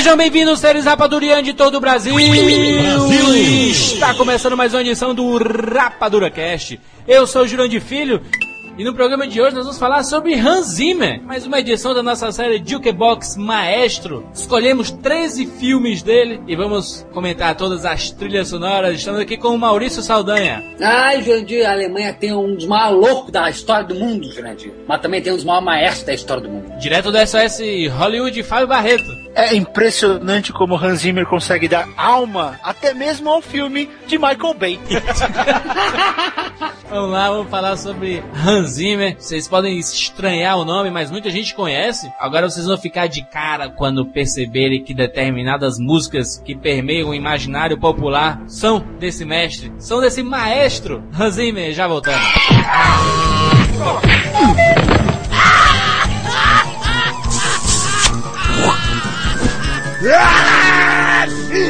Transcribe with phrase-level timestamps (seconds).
[0.00, 2.14] Sejam bem-vindos, seres rapadurianos de todo o Brasil.
[2.14, 3.34] Brasil!
[3.68, 6.80] Está começando mais uma edição do Rapadura Cast.
[7.06, 8.22] Eu sou o Jurandir Filho
[8.78, 12.02] e no programa de hoje nós vamos falar sobre Hans Zimmer, mais uma edição da
[12.02, 14.26] nossa série Jukebox Maestro.
[14.32, 18.94] Escolhemos 13 filmes dele e vamos comentar todas as trilhas sonoras.
[18.94, 20.64] Estamos aqui com o Maurício Saldanha.
[20.80, 24.72] Ai, Jurandir, a Alemanha tem um dos maiores loucos da história do mundo, Jurandir.
[24.88, 26.78] Mas também tem um dos maiores maestros da história do mundo.
[26.78, 27.60] Direto do SOS
[27.98, 29.20] Hollywood, Fábio Barreto.
[29.34, 34.80] É impressionante como Hans Zimmer consegue dar alma até mesmo ao filme de Michael Bay.
[36.90, 39.16] vamos lá, vamos falar sobre Hans Zimmer.
[39.18, 42.12] Vocês podem estranhar o nome, mas muita gente conhece.
[42.18, 47.78] Agora vocês vão ficar de cara quando perceberem que determinadas músicas que permeiam o imaginário
[47.78, 51.72] popular são desse mestre, são desse maestro Hans Zimmer.
[51.72, 52.20] Já voltamos.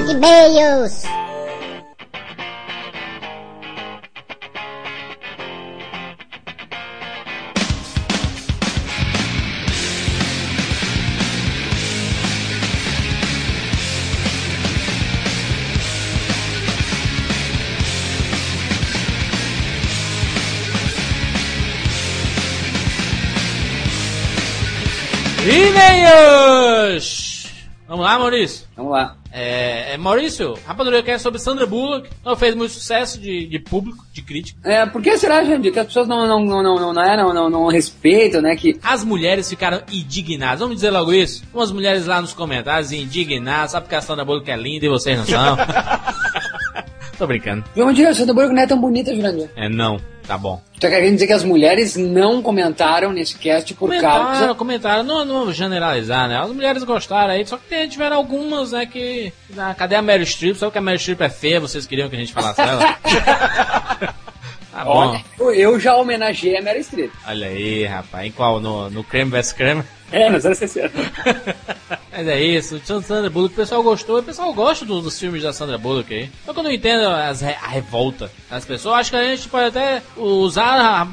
[0.08, 1.04] E-mails!
[28.00, 28.66] Vamos lá, Maurício?
[28.74, 29.16] Vamos lá.
[29.30, 33.58] É, é Maurício, Rapadura quer é sobre Sandra Bullock, não fez muito sucesso de, de
[33.58, 34.58] público, de crítica.
[34.64, 37.16] É, por que será, gente, que as pessoas não, não, não, não, não, não, é,
[37.16, 38.56] não, não respeitam, né?
[38.56, 38.78] Que...
[38.82, 41.44] As mulheres ficaram indignadas, vamos dizer logo isso?
[41.52, 45.18] Umas mulheres lá nos comentários indignadas, sabe que a Sandra Bullock é linda e vocês
[45.18, 45.58] não são.
[47.20, 47.62] Tô brincando.
[47.76, 49.50] Jurandir, Sandra Bullock não é tão bonita, Jurandir.
[49.54, 50.58] É não, tá bom.
[50.72, 54.54] Tu tá querendo dizer que as mulheres não comentaram nesse cast por Comentaram, causa...
[54.54, 56.38] comentaram, não, não generalizar, né?
[56.38, 59.30] As mulheres gostaram aí, só que tem- tiveram algumas, né, que...
[59.54, 60.56] Ah, cadê a Meryl Streep?
[60.56, 62.96] Só que a Meryl Streep é feia, vocês queriam que a gente falasse dela?
[64.72, 64.90] tá bom.
[64.92, 67.10] Olha, eu- já homenageei a Mary Streep.
[67.26, 68.26] Olha aí, rapaz.
[68.26, 68.60] Em qual?
[68.60, 69.82] No, no Creme vs Creme?
[70.12, 70.90] É, nos anos 60.
[72.12, 75.42] Mas é isso, o Sandra Bullock, o pessoal gostou, o pessoal gosta do- dos filmes
[75.42, 76.28] da Sandra Bullock aí.
[76.44, 79.48] Só que eu não entendo as re- a revolta das pessoas, acho que a gente
[79.48, 80.80] pode até usar.
[80.80, 81.06] a-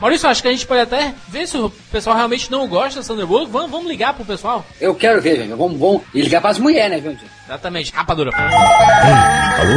[0.00, 3.26] Maurício, acho que a gente pode até ver se o pessoal realmente não gosta da
[3.26, 3.50] Bullock.
[3.50, 4.64] Vamos, vamos ligar pro pessoal.
[4.80, 5.54] Eu quero ver, Jandir.
[5.56, 6.02] Vamos, vamos.
[6.14, 7.28] E ligar pras mulheres, né, Jandir?
[7.44, 8.30] Exatamente, rapadura.
[8.34, 9.74] Alô?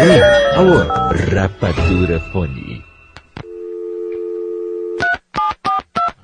[0.00, 0.22] Ei,
[0.56, 0.78] alô?
[1.34, 2.84] Rapadura Fone.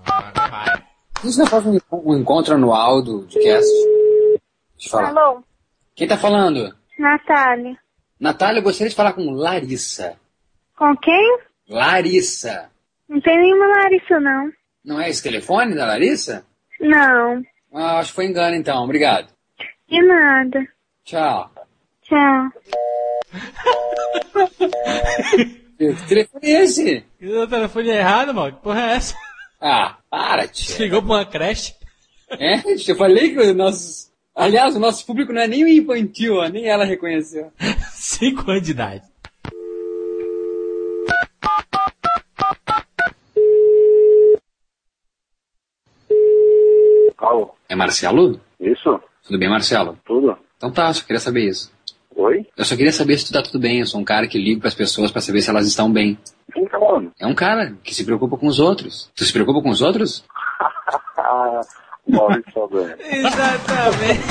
[0.07, 3.69] A gente não faz um, um encontro anual do de cast?
[4.79, 5.09] Deixa eu falar.
[5.09, 5.43] Alô,
[5.97, 6.73] Quem tá falando?
[6.97, 7.77] Natália.
[8.21, 10.15] Natália, eu gostaria de falar com Larissa.
[10.77, 11.39] Com quem?
[11.69, 12.72] Larissa.
[13.13, 14.51] Não tem nenhuma Larissa, não.
[14.83, 16.47] Não é esse telefone da Larissa?
[16.81, 17.43] Não.
[17.71, 18.83] Ah, acho que foi engano então.
[18.83, 19.29] Obrigado.
[19.87, 20.67] De nada.
[21.05, 21.51] Tchau.
[22.01, 22.51] Tchau.
[25.77, 27.05] Que telefone é esse?
[27.21, 28.57] O telefone é errado, mano.
[28.57, 29.15] Que porra é essa?
[29.61, 30.79] Ah, para, tia.
[30.79, 31.75] Ligou pra uma creche.
[32.31, 34.11] É, eu falei que o nosso...
[34.35, 37.53] Aliás, o nosso público não é nem o infantil, ó, nem ela reconheceu.
[37.93, 39.12] 5 anos de idade.
[47.23, 47.55] Alô?
[47.69, 48.41] É Marcelo?
[48.59, 49.01] Isso?
[49.25, 49.97] Tudo bem, Marcelo?
[50.05, 50.37] Tudo?
[50.57, 51.73] Então tá, só queria saber isso.
[52.17, 52.45] Oi?
[52.57, 53.79] Eu só queria saber se tu tá tudo bem.
[53.79, 56.19] Eu sou um cara que ligo pras pessoas pra saber se elas estão bem.
[56.53, 57.13] Quem tá falando?
[57.19, 59.11] É um cara que se preocupa com os outros.
[59.15, 60.25] Tu se preocupa com os outros?
[61.17, 61.61] Ah,
[62.09, 62.97] Maurício Saldanha.
[62.99, 64.23] Exatamente.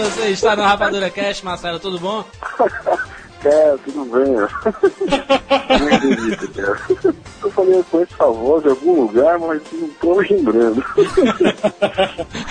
[0.00, 2.24] Você está no Rapadura Cash, Marcelo, tudo bom?
[3.44, 4.34] É, tudo bem.
[5.80, 6.78] Não acredito, cara.
[7.42, 10.84] Eu falei com essa voz em algum lugar, mas não tô lembrando.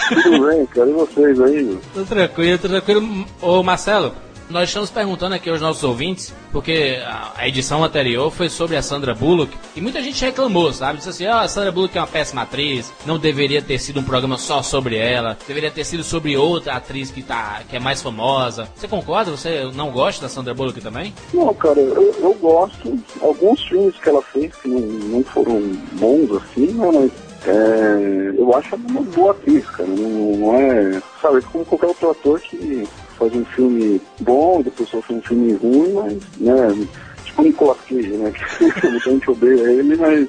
[0.10, 0.90] tudo bem, cara.
[0.90, 1.80] E vocês aí?
[1.94, 3.26] Tô tranquilo, tranquilo.
[3.42, 4.14] Ô Marcelo,
[4.50, 9.14] nós estamos perguntando aqui aos nossos ouvintes, porque a- edição anterior foi sobre a Sandra
[9.14, 10.98] Bullock, e muita gente reclamou, sabe?
[10.98, 14.04] Disse assim, ó, a Sandra Bullock é uma péssima atriz, não deveria ter sido um
[14.04, 18.02] programa só sobre ela, deveria ter sido sobre outra atriz que, tá, que é mais
[18.02, 18.68] famosa.
[18.76, 19.32] Você concorda?
[19.32, 21.14] Você não gosta da Sandra Bullock também?
[21.34, 22.98] Não, cara, eu, eu gosto.
[23.22, 25.62] Alguns filmes que ela fez que não, não foram
[25.94, 27.12] bons assim, né, mas
[27.48, 29.88] é, eu acho uma boa atriz, cara.
[29.90, 31.02] Não, não é.
[31.22, 32.88] Sabe, como qualquer outro ator que
[33.20, 36.88] faz um filme bom, depois só faz um filme ruim, mas, né,
[37.26, 38.32] tipo, Nicolas Cage, né?
[38.58, 40.28] Que muita gente odeia ele, mas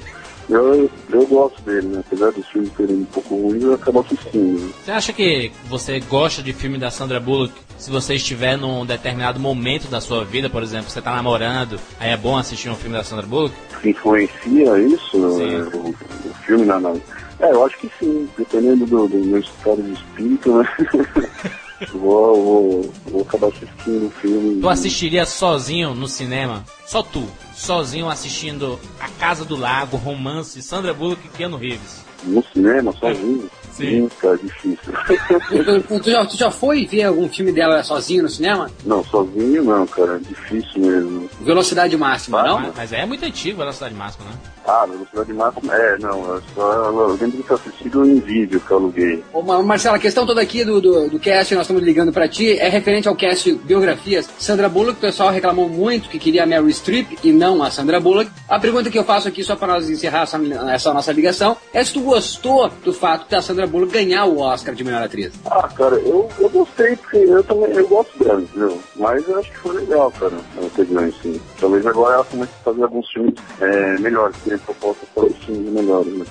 [0.49, 2.01] eu, eu gosto dele, né?
[2.05, 4.61] Apesar dos filmes serem um pouco ruins, eu acabo assistindo.
[4.61, 4.71] né?
[4.85, 9.39] Você acha que você gosta de filme da Sandra Bullock se você estiver num determinado
[9.41, 12.97] momento da sua vida, por exemplo, você tá namorando, aí é bom assistir um filme
[12.97, 13.55] da Sandra Bullock?
[13.85, 15.71] Influencia isso, né?
[15.73, 15.89] o,
[16.29, 16.95] o filme na, na-
[17.41, 20.69] É, eu acho que sim, dependendo do, do meu estado de espírito, né?
[21.81, 24.61] eu vou, vou, vou acabar assistindo o filme.
[24.61, 26.65] Tu assistiria sozinho no cinema?
[26.87, 27.25] Só tu,
[27.55, 32.05] sozinho assistindo A Casa do Lago, Romance, Sandra Bullock e Keanu Reeves.
[32.25, 33.50] No cinema, sozinho?
[33.73, 34.03] Sim.
[34.03, 34.79] Hum, cara, difícil.
[35.88, 38.71] Tu, tu- já, tu já foi ver algum filme dela sozinho no cinema?
[38.85, 41.31] não, sozinho não, cara, é difícil mesmo.
[41.41, 42.61] Velocidade máxima, não?
[42.61, 44.32] Mas, mas é muito antigo Velocidade Máxima, né?
[44.67, 45.75] Ah, velocidade máxima?
[45.75, 49.25] É, não, é só, eu lembro de ter assistido em vídeo que eu aluguei.
[49.33, 52.29] Ô, Ma- Marcelo, a questão toda aqui do, do, do cast, nós estamos ligando pra
[52.29, 54.29] ti, é referente ao cast Biografias.
[54.39, 57.99] Sandra Bullock, o pessoal reclamou muito que queria a Mary Streep e não a Sandra
[58.01, 58.31] Bullock.
[58.49, 60.39] A pergunta que eu faço aqui, só para nós encerrar essa,
[60.73, 64.75] essa nossa ligação, é se tu gostou do fato da Sandra Bullock ganhar o Oscar
[64.75, 65.33] de melhor atriz.
[65.47, 68.79] Ah, cara, eu, eu gostei, porque eu também eu gosto dela, entendeu?
[68.97, 71.41] Mas eu acho que foi legal, cara, ela ter ganho, sim.
[71.59, 75.73] Talvez agora ela comece a fazer alguns filmes é, melhores, que propostas para os filmes
[75.73, 76.26] melhores, né?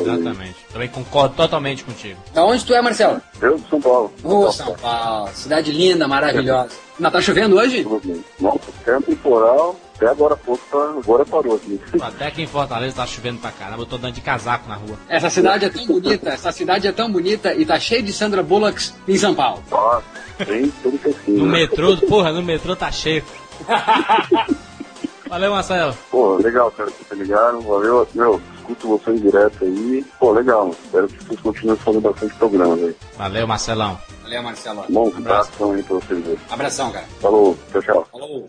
[0.00, 0.56] Exatamente.
[0.72, 2.18] Também concordo totalmente contigo.
[2.32, 3.20] Da onde tu é, Marcelo?
[3.40, 4.12] Eu de São Paulo.
[4.22, 6.70] Ô, São Paulo, cidade linda, maravilhosa.
[6.98, 7.86] Não, tá chovendo hoje?
[8.38, 11.80] Nossa, é um temporal, até agora pouco, tá, agora parou aqui.
[12.00, 14.96] Até aqui em Fortaleza tá chovendo pra caramba, eu tô andando de casaco na rua.
[15.08, 18.42] Essa cidade é tão bonita, essa cidade é tão bonita e tá cheio de Sandra
[18.42, 19.62] Bullocks em São Paulo.
[19.70, 20.04] Nossa,
[20.44, 21.32] tem tudo que assim.
[21.32, 21.60] No né?
[21.60, 23.24] metrô, porra, no metrô tá cheio.
[25.28, 25.96] Valeu, Marcelo.
[26.10, 28.06] Pô, legal, cara, que vocês ligaram, valeu.
[28.14, 30.04] Meu, escuto vocês direto aí.
[30.18, 32.94] Pô, legal, espero que vocês continuem fazendo bastante programa aí.
[33.16, 33.98] Valeu, Marcelão.
[34.22, 34.84] Valeu, Marcelo.
[34.88, 35.50] Bom, Abraço.
[35.50, 36.38] abração aí pra vocês aí.
[36.50, 37.06] Abração, cara.
[37.20, 38.08] Falou, tchau, tchau.
[38.12, 38.46] Falou.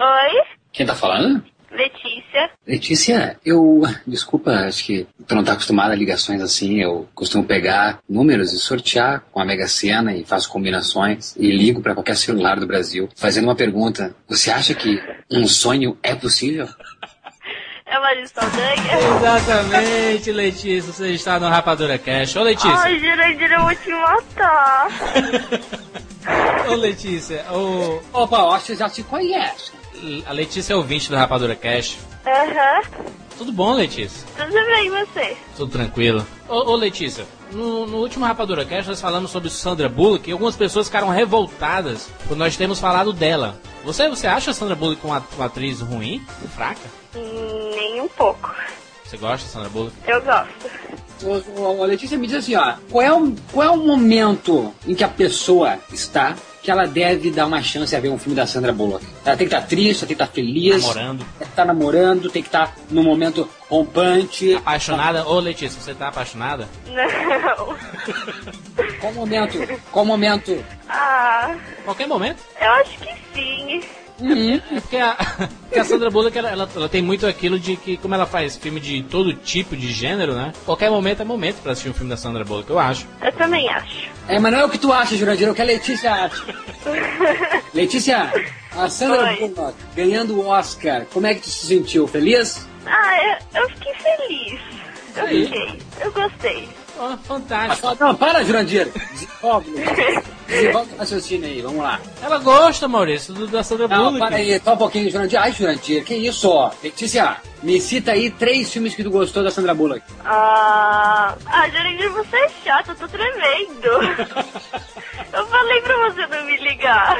[0.00, 0.42] Oi,
[0.72, 1.44] Quem tá falando?
[1.72, 2.50] Letícia.
[2.66, 3.82] Letícia, eu.
[4.06, 6.80] Desculpa, acho que tu não tá acostumada a ligações assim.
[6.80, 11.80] Eu costumo pegar números e sortear com a Mega Sena e faço combinações e ligo
[11.80, 14.14] pra qualquer celular do Brasil fazendo uma pergunta.
[14.28, 16.68] Você acha que um sonho é possível?
[17.86, 19.16] É Marisa Saldanha.
[19.16, 20.92] Exatamente, Letícia.
[20.92, 22.36] Você está no Rapadura Cash.
[22.36, 22.70] Ô, Letícia.
[22.70, 24.88] Ai, Jurandir, eu vou te matar.
[26.70, 27.44] Ô, Letícia.
[27.50, 29.81] Ô, Opa, eu acho que já se conhece.
[30.26, 31.98] A Letícia é ouvinte do Rapadura Cash.
[32.26, 32.82] Aham.
[33.38, 34.26] Tudo bom, Letícia?
[34.36, 35.36] Tudo bem, e você?
[35.56, 36.26] Tudo tranquilo.
[36.48, 40.54] Ô, ô, Letícia, no, no último Rapadura Cast nós falamos sobre Sandra Bullock e algumas
[40.54, 43.58] pessoas ficaram revoltadas por nós termos falado dela.
[43.84, 46.24] Você, você acha a Sandra Bullock uma, uma atriz ruim?
[46.54, 46.80] Fraca?
[47.16, 48.54] Hum, Nem um pouco.
[49.04, 49.96] Você gosta da Sandra Bullock?
[50.06, 50.70] Eu gosto.
[51.56, 52.74] Ô, Letícia, me diz assim, ó.
[52.90, 57.30] Qual é, o, qual é o momento em que a pessoa está que ela deve
[57.30, 59.04] dar uma chance a ver um filme da Sandra Bullock?
[59.24, 60.82] Ela tem que estar triste, ela tem que estar feliz.
[60.82, 61.18] Namorando.
[61.18, 64.54] Tem que estar namorando, tem que estar num momento rompante.
[64.54, 65.26] Apaixonada?
[65.26, 66.68] Ô, Letícia, você tá apaixonada?
[66.86, 67.76] Não.
[69.00, 69.58] Qual momento?
[69.90, 70.64] Qual momento?
[70.88, 71.54] Ah,
[71.84, 72.38] Qualquer momento.
[72.60, 73.82] eu acho que sim.
[74.70, 75.14] É porque a,
[75.62, 78.56] porque a Sandra Bullock, ela, ela, ela tem muito aquilo de que, como ela faz
[78.56, 80.52] filme de todo tipo de gênero, né?
[80.64, 83.06] Qualquer momento é momento pra assistir um filme da Sandra Bullock, eu acho.
[83.20, 84.10] Eu também acho.
[84.28, 86.44] É, mas não é o que tu acha, Jurandir, é o que a Letícia acha.
[87.74, 88.32] Letícia,
[88.76, 89.48] a Sandra Oi.
[89.48, 92.06] Bullock ganhando o Oscar, como é que tu se sentiu?
[92.06, 92.66] Feliz?
[92.86, 94.60] Ah, eu, eu fiquei feliz.
[95.16, 95.82] Eu fiquei.
[96.00, 96.68] Eu gostei.
[97.24, 97.88] Fantástico.
[97.88, 98.88] Ah, Não, para, Jurandir.
[99.12, 99.70] Desenvolve.
[100.46, 102.00] Desenvolve o raciocínio aí, vamos lá.
[102.22, 104.18] Ela gosta, Maurício, do, da Sandra Não, Bullock.
[104.18, 105.40] para aí, só um pouquinho, Jurandir.
[105.40, 106.70] Ai, Jurandir, que isso, ó.
[106.82, 110.02] Letícia, me cita aí três filmes que tu gostou da Sandra Bullock.
[110.24, 113.88] Ah, ah Jurandir, você é chato, eu tô tremendo.
[115.32, 117.16] Eu falei pra você não me ligar.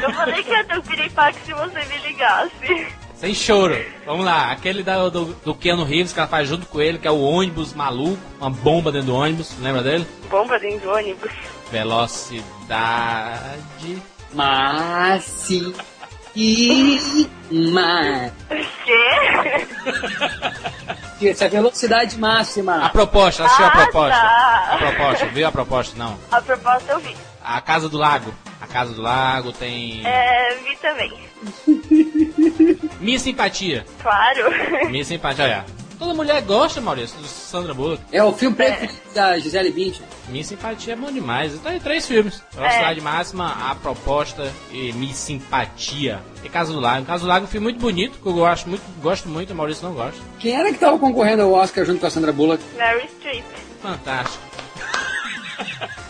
[0.00, 2.86] Eu falei que ia ter um piripaque se você me ligasse.
[3.24, 3.74] Sem choro.
[4.04, 4.52] Vamos lá.
[4.52, 7.18] Aquele da, do, do Keanu Reeves que ela faz junto com ele, que é o
[7.22, 8.18] ônibus maluco.
[8.38, 9.54] Uma bomba dentro do ônibus.
[9.60, 10.06] Lembra dele?
[10.28, 11.32] Bomba dentro do ônibus.
[11.72, 12.42] Velocidade.
[14.34, 15.48] Mas
[16.36, 18.32] e mas
[18.84, 19.66] Quê?
[21.28, 22.84] essa é a velocidade máxima.
[22.84, 24.20] A proposta, assistiu a Ah, proposta.
[24.20, 24.68] tá.
[24.72, 25.96] A proposta, viu a proposta?
[25.96, 26.18] Não.
[26.30, 27.16] A proposta eu vi.
[27.42, 28.34] A Casa do Lago.
[28.64, 30.00] A Casa do Lago tem.
[30.06, 31.12] É, vi também.
[32.98, 33.84] Minha Simpatia.
[34.02, 34.90] Claro.
[34.90, 35.64] Minha Simpatia, olha.
[35.98, 38.02] Toda mulher gosta, Maurício, do Sandra Bullock.
[38.10, 40.04] É o filme preferido da Gisele Bündchen.
[40.28, 41.54] Minha Simpatia é bom demais.
[41.54, 42.42] Então, tem três filmes.
[42.52, 46.20] Velocidade Máxima, A Proposta e Minha Simpatia.
[46.42, 47.04] E Casa do Lago.
[47.06, 49.56] Casa do Lago é um filme muito bonito, que eu gosto muito, gosto muito, o
[49.56, 50.18] Maurício não gosta.
[50.40, 52.64] Quem era que tava concorrendo ao Oscar junto com a Sandra Bullock?
[52.76, 53.44] Mary Streep.
[53.82, 54.42] Fantástico.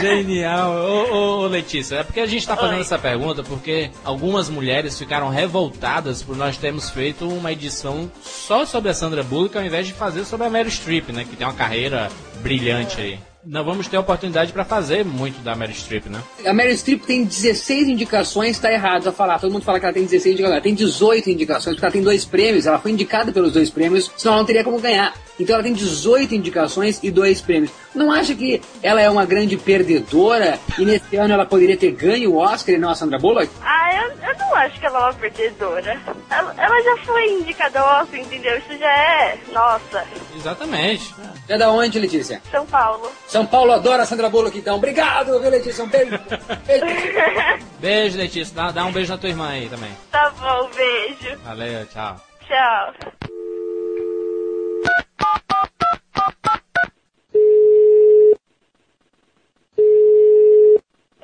[0.00, 0.72] Genial.
[0.72, 2.80] Ô, ô, ô, Letícia, é porque a gente tá fazendo Oi.
[2.80, 8.90] essa pergunta porque algumas mulheres ficaram revoltadas por nós termos feito uma edição só sobre
[8.90, 11.24] a Sandra Bullock ao invés de fazer sobre a Meryl Streep, né?
[11.28, 12.08] Que tem uma carreira
[12.42, 13.18] brilhante aí.
[13.44, 16.20] Não vamos ter oportunidade pra fazer muito da Meryl Streep, né?
[16.44, 19.38] A Meryl Streep tem 16 indicações, tá errado a falar.
[19.38, 20.52] Todo mundo fala que ela tem 16 indicações.
[20.52, 22.66] Ela tem 18 indicações, porque ela tem dois prêmios.
[22.66, 25.14] Ela foi indicada pelos dois prêmios, senão ela não teria como ganhar.
[25.40, 27.72] Então ela tem 18 indicações e dois prêmios.
[27.94, 32.32] Não acha que ela é uma grande perdedora e nesse ano ela poderia ter ganho
[32.32, 33.50] o Oscar e não a Sandra Bullock?
[33.62, 36.00] Ah, eu, eu não acho que ela é uma perdedora.
[36.30, 38.58] Ela, ela já foi indicada ao Oscar, entendeu?
[38.58, 39.38] Isso já é.
[39.52, 40.04] Nossa.
[40.36, 41.14] Exatamente.
[41.48, 42.40] É da onde, Letícia?
[42.50, 43.10] São Paulo.
[43.26, 44.76] São Paulo adora a Sandra Bullock, então.
[44.76, 45.82] Obrigado, viu, Letícia?
[45.82, 46.18] Um beijo.
[46.66, 47.66] beijo.
[47.80, 48.54] Beijo, Letícia.
[48.54, 49.90] Dá, dá um beijo na tua irmã aí também.
[50.12, 51.36] tá bom, beijo.
[51.44, 52.16] Valeu, tchau.
[52.46, 53.39] Tchau.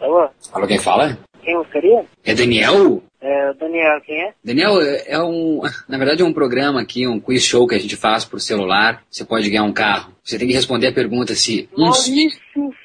[0.06, 0.28] Alô?
[0.52, 1.18] Alô, quem fala?
[1.42, 2.04] Quem gostaria?
[2.24, 3.02] É Daniel?
[3.20, 4.32] É o Daniel, quem é?
[4.44, 5.60] Daniel, é um.
[5.88, 9.02] Na verdade, é um programa aqui, um quiz show que a gente faz por celular.
[9.10, 10.12] Você pode ganhar um carro.
[10.22, 11.68] Você tem que responder a pergunta se.
[11.76, 12.38] Um Maurício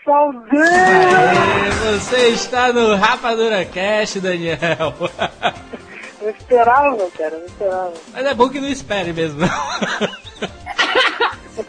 [0.04, 1.30] Saldanha!
[1.30, 4.58] Aê, você está no Rapadura Cast, Daniel.
[6.20, 7.94] Não esperava, cara, não esperava.
[8.14, 9.40] Mas é bom que não espere mesmo.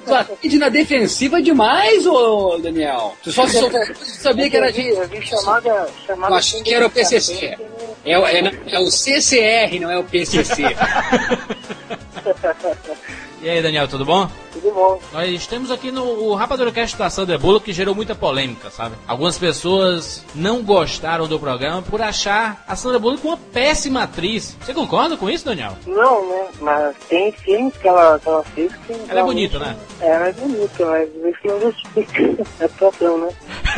[0.07, 3.15] Tu atende na defensiva demais, ô Daniel.
[3.23, 3.69] Tu só, só
[4.05, 4.89] sabia que era de.
[4.89, 5.89] eu vi chamada.
[6.07, 7.59] chamada Eu achei que era o PCC.
[8.05, 10.62] É, o- é, é o CCR, não é o PCC.
[13.43, 14.31] E aí, Daniel, tudo bom?
[14.62, 15.00] Tudo bom.
[15.12, 18.95] Nós temos aqui no o Rapadura Cast da Sandra Bullock que gerou muita polêmica, sabe?
[19.09, 24.57] Algumas pessoas não gostaram do programa por achar a Sandra Bullock uma péssima atriz.
[24.61, 25.76] Você concorda com isso, Daniel?
[25.85, 26.47] Não, né?
[26.61, 28.92] Mas tem filmes que ela, que ela fez que.
[29.09, 29.76] Ela é bonita, né?
[30.00, 33.28] É, ela é bonita, mas isso não justifica a atuação, né?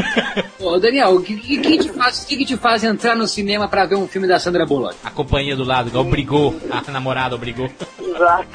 [0.60, 3.68] Ô Daniel, o que, que, que te faz, que, que te faz entrar no cinema
[3.68, 4.96] pra ver um filme da Sandra Bullock?
[5.02, 7.70] A companhia do lado, igual brigou, a namorada obrigou.
[7.98, 8.48] Exato.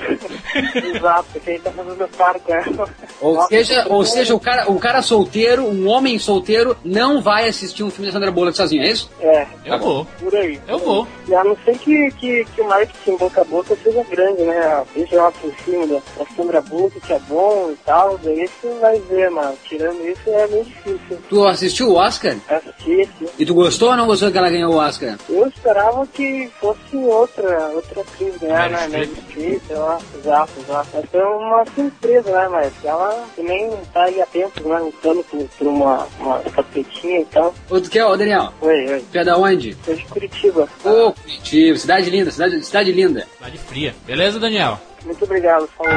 [0.96, 2.08] Exato, que aí tá fazendo
[2.40, 2.90] com ela.
[3.22, 7.22] Ou Nossa, seja, que ou seja o, cara, o cara solteiro, um homem solteiro, não
[7.22, 9.10] vai assistir um filme da Sandra Bullock sozinho, é isso?
[9.22, 10.60] É, Eu vou, por aí.
[10.68, 11.08] eu vou.
[11.28, 14.84] E a não ser que, que, que o marketing boca a boca seja grande, né?
[14.96, 18.70] Veja lá por cima da, da Sandra Bullock, que é bom e tal, daí você
[18.80, 21.18] vai ver, mas tirando isso é meio difícil.
[21.30, 22.36] Tu assistiu o Oscar?
[22.50, 23.28] Assistir, assim.
[23.38, 25.18] E tu gostou ou não gostou que ela ganhou o Oscar?
[25.30, 28.88] Eu esperava que fosse outra, outra atriz ganhar, né?
[28.88, 30.00] Meryl Meryl Streep, sei lá.
[30.18, 30.88] Exato, exato.
[30.94, 32.48] Mas foi uma surpresa, né?
[32.50, 34.78] Mas ela também tá aí tempos, né?
[34.80, 37.54] Lutando por, por uma, uma tapetinha e tal.
[37.70, 38.54] Ou tu quer, ô Daniel?
[38.62, 39.06] Oi, oi.
[39.12, 39.78] Tu é da onde?
[39.86, 40.68] Sou de Curitiba.
[40.84, 43.28] Ô, Curitiba, cidade linda, cidade, cidade linda.
[43.38, 43.96] Cidade fria.
[44.06, 44.80] Beleza, Daniel?
[45.06, 45.94] Muito obrigado, falou.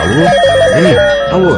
[0.00, 0.20] Alô?
[0.76, 0.98] Ei,
[1.32, 1.54] alô?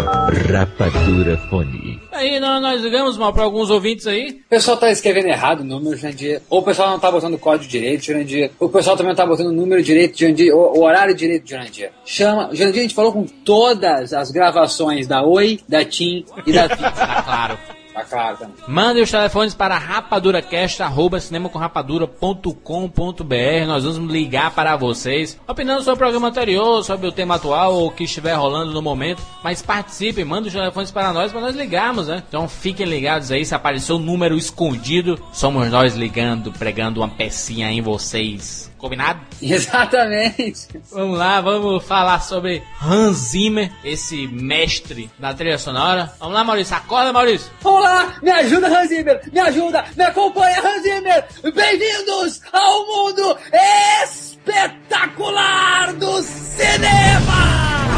[0.52, 1.89] Rapadura Fone.
[2.12, 4.42] Aí nós, nós ligamos mal pra alguns ouvintes aí.
[4.46, 6.42] O pessoal tá escrevendo errado o número, Jandir.
[6.48, 8.50] Ou o pessoal não tá botando o código direito, Jandir.
[8.58, 10.54] Ou o pessoal também não tá botando o número direito, Jandir.
[10.54, 11.90] O, o horário direito, Jandir.
[12.04, 12.50] Chama.
[12.52, 16.68] Jandir, a gente falou com todas as gravações da Oi, da TIM e da.
[16.68, 17.79] Tá claro.
[17.92, 18.54] Tá claro também.
[18.68, 23.66] Mandem os telefones para rapaduracast, arroba cinemacomrapadura.com.br.
[23.66, 27.88] Nós vamos ligar para vocês, opinando sobre o programa anterior, sobre o tema atual ou
[27.88, 29.22] o que estiver rolando no momento.
[29.42, 32.22] Mas participem, mandem os telefones para nós, para nós ligarmos, né?
[32.28, 37.70] Então fiquem ligados aí, se apareceu um número escondido, somos nós ligando, pregando uma pecinha
[37.70, 38.69] em vocês.
[38.80, 39.20] Combinado?
[39.42, 40.68] Exatamente.
[40.90, 46.12] Vamos lá, vamos falar sobre Hans Zimmer, esse mestre da trilha sonora.
[46.18, 47.50] Vamos lá, Maurício, acorda, Maurício.
[47.60, 51.24] Vamos lá, me ajuda, Hans Zimmer, me ajuda, me acompanha, Hans Zimmer.
[51.54, 53.36] Bem-vindos ao mundo
[54.02, 57.69] espetacular do cinema!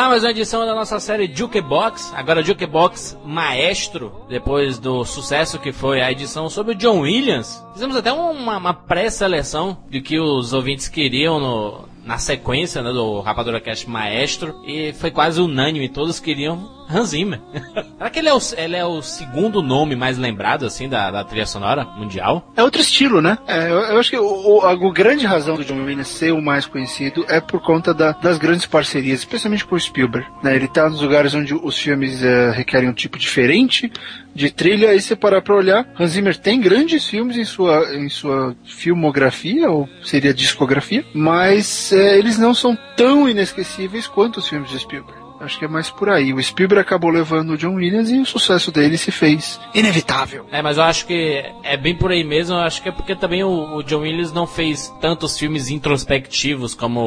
[0.00, 2.14] lá, mais uma edição da nossa série Jukebox.
[2.16, 7.62] Agora Jukebox Maestro, depois do sucesso que foi a edição sobre o John Williams.
[7.74, 13.20] Fizemos até uma, uma pré-seleção do que os ouvintes queriam no, na sequência né, do
[13.20, 17.40] Rapadura Cast Maestro e foi quase unânime, todos queriam Hans Zimmer.
[17.96, 21.24] Será que ele é, o, ele é o segundo nome mais lembrado assim da, da
[21.24, 22.52] trilha sonora mundial?
[22.56, 23.38] É outro estilo, né?
[23.46, 26.42] É, eu, eu acho que o, a, a grande razão do John Williams ser o
[26.42, 30.26] mais conhecido é por conta da, das grandes parcerias, especialmente com o Spielberg.
[30.42, 30.56] Né?
[30.56, 33.90] Ele tá nos lugares onde os filmes é, requerem um tipo diferente
[34.34, 38.08] de trilha, e você parar pra olhar, Hans Zimmer tem grandes filmes em sua, em
[38.08, 44.70] sua filmografia, ou seria discografia, mas é, eles não são tão inesquecíveis quanto os filmes
[44.70, 45.19] de Spielberg.
[45.40, 46.34] Acho que é mais por aí.
[46.34, 50.44] O Spielberg acabou levando o John Williams e o sucesso dele se fez inevitável.
[50.52, 52.54] É, mas eu acho que é bem por aí mesmo.
[52.56, 56.74] Eu acho que é porque também o, o John Williams não fez tantos filmes introspectivos
[56.74, 57.00] como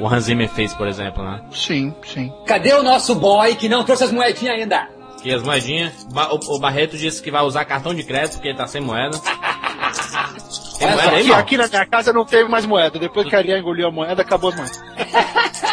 [0.00, 1.40] o Hans Zimmer fez, por exemplo, né?
[1.52, 2.32] Sim, sim.
[2.44, 4.88] Cadê o nosso boy que não trouxe as moedinhas ainda?
[5.24, 6.04] E as moedinhas.
[6.12, 8.80] Ba- O, o Barreto disse que vai usar cartão de crédito porque ele tá sem
[8.80, 9.16] moeda.
[10.78, 12.98] Tem moeda aí, Aqui, aqui na minha casa não teve mais moeda.
[12.98, 14.82] Depois que a Ariane engoliu a moeda, acabou as moedas.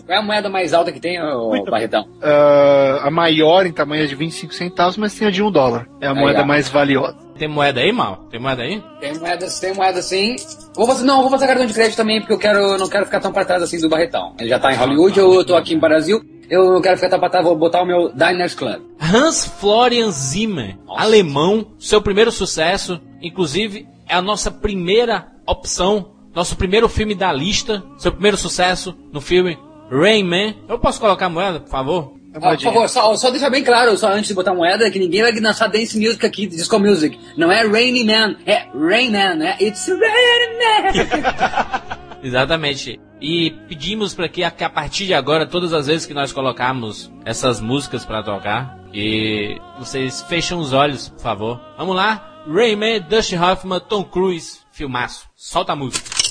[0.00, 2.06] Qual é a moeda mais alta que tem, ô, Muito Barretão?
[2.22, 5.88] Ah, a maior em tamanho é de 25 centavos, mas tem a de um dólar.
[6.00, 6.44] É a Aí, moeda ó.
[6.46, 7.16] mais valiosa.
[7.38, 8.26] Tem moeda aí, mal?
[8.30, 8.82] Tem moeda aí?
[9.00, 10.36] Tem moeda, tem moeda sim.
[10.76, 13.20] Vou fazer, não, vou fazer cartão de crédito também, porque eu quero, não quero ficar
[13.20, 14.34] tão pra trás assim do Barretão.
[14.38, 16.20] Ele já tá em Hollywood, eu tô aqui em Brasil.
[16.48, 18.80] Eu não quero ficar tão pra trás, vou botar o meu Diners Club.
[19.00, 21.02] Hans Florian Zimmer, Nossa.
[21.02, 27.82] alemão, seu primeiro sucesso, inclusive é a nossa primeira opção, nosso primeiro filme da lista,
[27.96, 29.58] seu primeiro sucesso no filme
[29.92, 30.54] Rain Man.
[30.66, 32.14] Eu posso colocar a moeda, por favor?
[32.34, 35.20] Ah, por favor, só, só deixar bem claro, só antes de botar moeda, que ninguém
[35.20, 37.18] vai dançar dance music aqui, disco music.
[37.36, 39.56] Não é Rainy Man, é Rain Man, né?
[39.60, 41.92] It's Rainy Man.
[42.24, 42.98] Exatamente.
[43.20, 46.32] E pedimos para que a, que a partir de agora, todas as vezes que nós
[46.32, 51.60] colocarmos essas músicas para tocar, que vocês fechem os olhos, por favor.
[51.76, 52.42] Vamos lá.
[52.48, 55.28] Rain Man, Dustin Hoffman, Tom Cruise, filmaço.
[55.36, 56.21] Solta a música.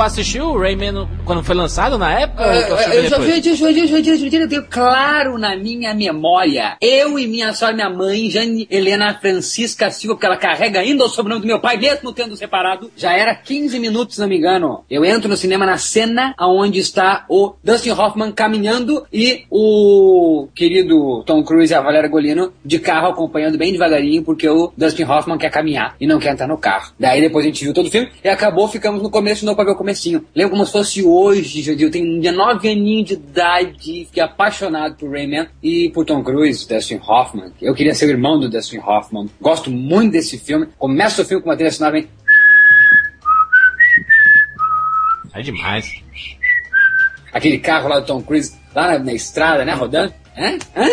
[0.00, 2.44] Assistiu o Rayman quando foi lançado na época?
[2.44, 5.56] ou tu Eu, eu já vi, eu, eu, eu, eu, eu, eu tenho claro na
[5.56, 6.76] minha memória.
[6.80, 11.08] Eu e minha sogra, minha mãe, Jane Helena Francisca Silva, porque ela carrega ainda o
[11.08, 12.90] sobrenome do meu pai, mesmo tendo separado.
[12.96, 14.84] Já era 15 minutos, se não me engano.
[14.90, 21.22] Eu entro no cinema na cena onde está o Dustin Hoffman caminhando e o querido
[21.24, 25.38] Tom Cruise e a Valéria Golino de carro acompanhando bem devagarinho, porque o Dustin Hoffman
[25.38, 26.92] quer caminhar e não quer entrar no carro.
[26.98, 29.64] Daí depois a gente viu todo o filme e acabou, ficamos no começo novo pra
[29.64, 30.24] ver o comecinho.
[30.34, 31.76] Lembro como se fosse hoje.
[31.78, 37.00] Eu tenho 9 aninhos de idade, fiquei apaixonado por Rayman e por Tom Cruise, Dustin
[37.06, 37.52] Hoffman.
[37.60, 39.28] Eu queria ser o irmão do Dustin Hoffman.
[39.40, 40.68] Gosto muito desse filme.
[40.78, 42.08] Começa o filme com uma trilha sonora bem...
[45.34, 45.86] É demais.
[47.32, 50.12] Aquele carro lá do Tom Cruise, lá na, na estrada, né, rodando.
[50.36, 50.58] Hã?
[50.76, 50.86] Hã?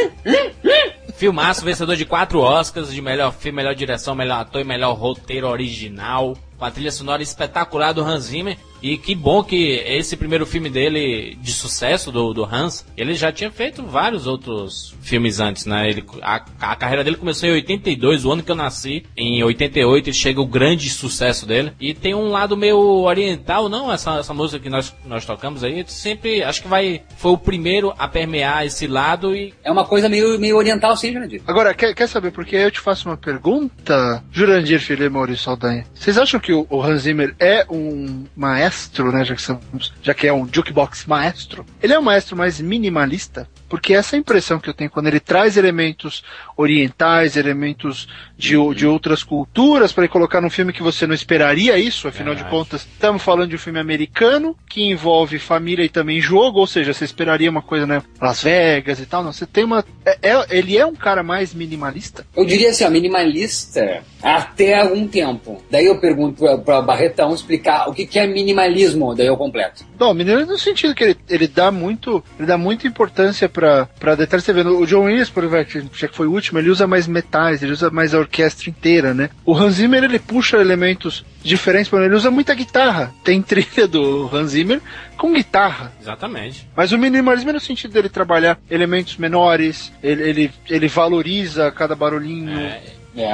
[1.16, 5.50] Filmaço, vencedor de quatro Oscars de melhor filme, melhor direção, melhor ator e melhor roteiro
[5.50, 6.38] original.
[6.58, 8.58] Com a trilha sonora espetacular do Hans Zimmer.
[8.82, 13.32] E que bom que esse primeiro filme dele de sucesso, do, do Hans, ele já
[13.32, 15.90] tinha feito vários outros filmes antes, né?
[15.90, 19.04] Ele, a, a carreira dele começou em 82, o ano que eu nasci.
[19.16, 21.74] Em 88 ele chega o grande sucesso dele.
[21.80, 23.92] E tem um lado meio oriental, não?
[23.92, 27.02] Essa, essa música que nós, nós tocamos aí, sempre acho que vai.
[27.18, 29.54] Foi o primeiro a permear esse lado e.
[29.64, 31.42] É uma coisa meio, meio oriental, sim, Jurandir.
[31.48, 35.44] Agora, quer, quer saber por que eu te faço uma pergunta, Jurandir Filho e Maurício
[35.44, 35.86] Saldanha?
[35.94, 38.69] Vocês acham que o, o Hans Zimmer é um maestro,
[39.12, 39.24] né?
[39.24, 43.50] Já que, somos, já que é um jukebox maestro, ele é um maestro mais minimalista?
[43.70, 46.24] Porque essa é a impressão que eu tenho quando ele traz elementos
[46.58, 51.14] orientais, elementos de, o- de outras culturas para ele colocar num filme que você não
[51.14, 55.90] esperaria isso, afinal de contas, estamos falando de um filme americano que envolve família e
[55.90, 58.02] também jogo, ou seja, você esperaria uma coisa, né?
[58.22, 59.84] Las Vegas e tal, não, você tem uma.
[60.06, 62.26] é- é- ele é um cara mais minimalista?
[62.36, 65.64] Eu diria assim, ó, minimalista até algum tempo.
[65.72, 69.86] Daí eu pergunto pra Barretão explicar o que, que é minimalismo, daí eu completo.
[70.00, 72.24] Não, minimalista no sentido que ele, ele dá muito.
[72.38, 74.46] Ele dá muita importância pra, pra detalhes.
[74.46, 77.08] Você vê, o John Williams, por exemplo, já que foi o último, ele usa mais
[77.08, 79.30] metais, ele usa mais a orquestra inteira, né?
[79.46, 83.14] O Hans Zimmer, ele puxa elementos diferentes, ele usa muita guitarra.
[83.24, 84.82] Tem trilha do Hans Zimmer
[85.18, 85.92] com guitarra.
[86.00, 86.68] Exatamente.
[86.76, 91.96] Mas o minimalismo é no sentido dele trabalhar elementos menores, ele, ele, ele valoriza cada
[91.96, 92.58] barulhinho.
[92.58, 92.82] É,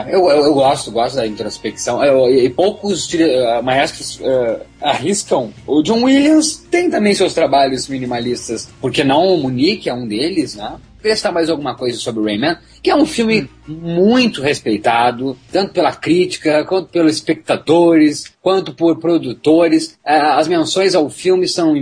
[0.10, 2.04] eu, eu, eu gosto, gosto da introspecção.
[2.04, 5.52] Eu- e poucos eh, maestros eh, arriscam.
[5.68, 8.70] O John Williams tem também seus trabalhos minimalistas.
[8.80, 10.76] Porque não o Munique é um deles, né?
[11.06, 15.91] Prestar mais alguma coisa sobre o Rayman, que é um filme muito respeitado, tanto pela
[15.91, 20.00] crítica, quanto pelos espectadores, quanto por produtores.
[20.04, 21.76] Ah, As menções ao filme são,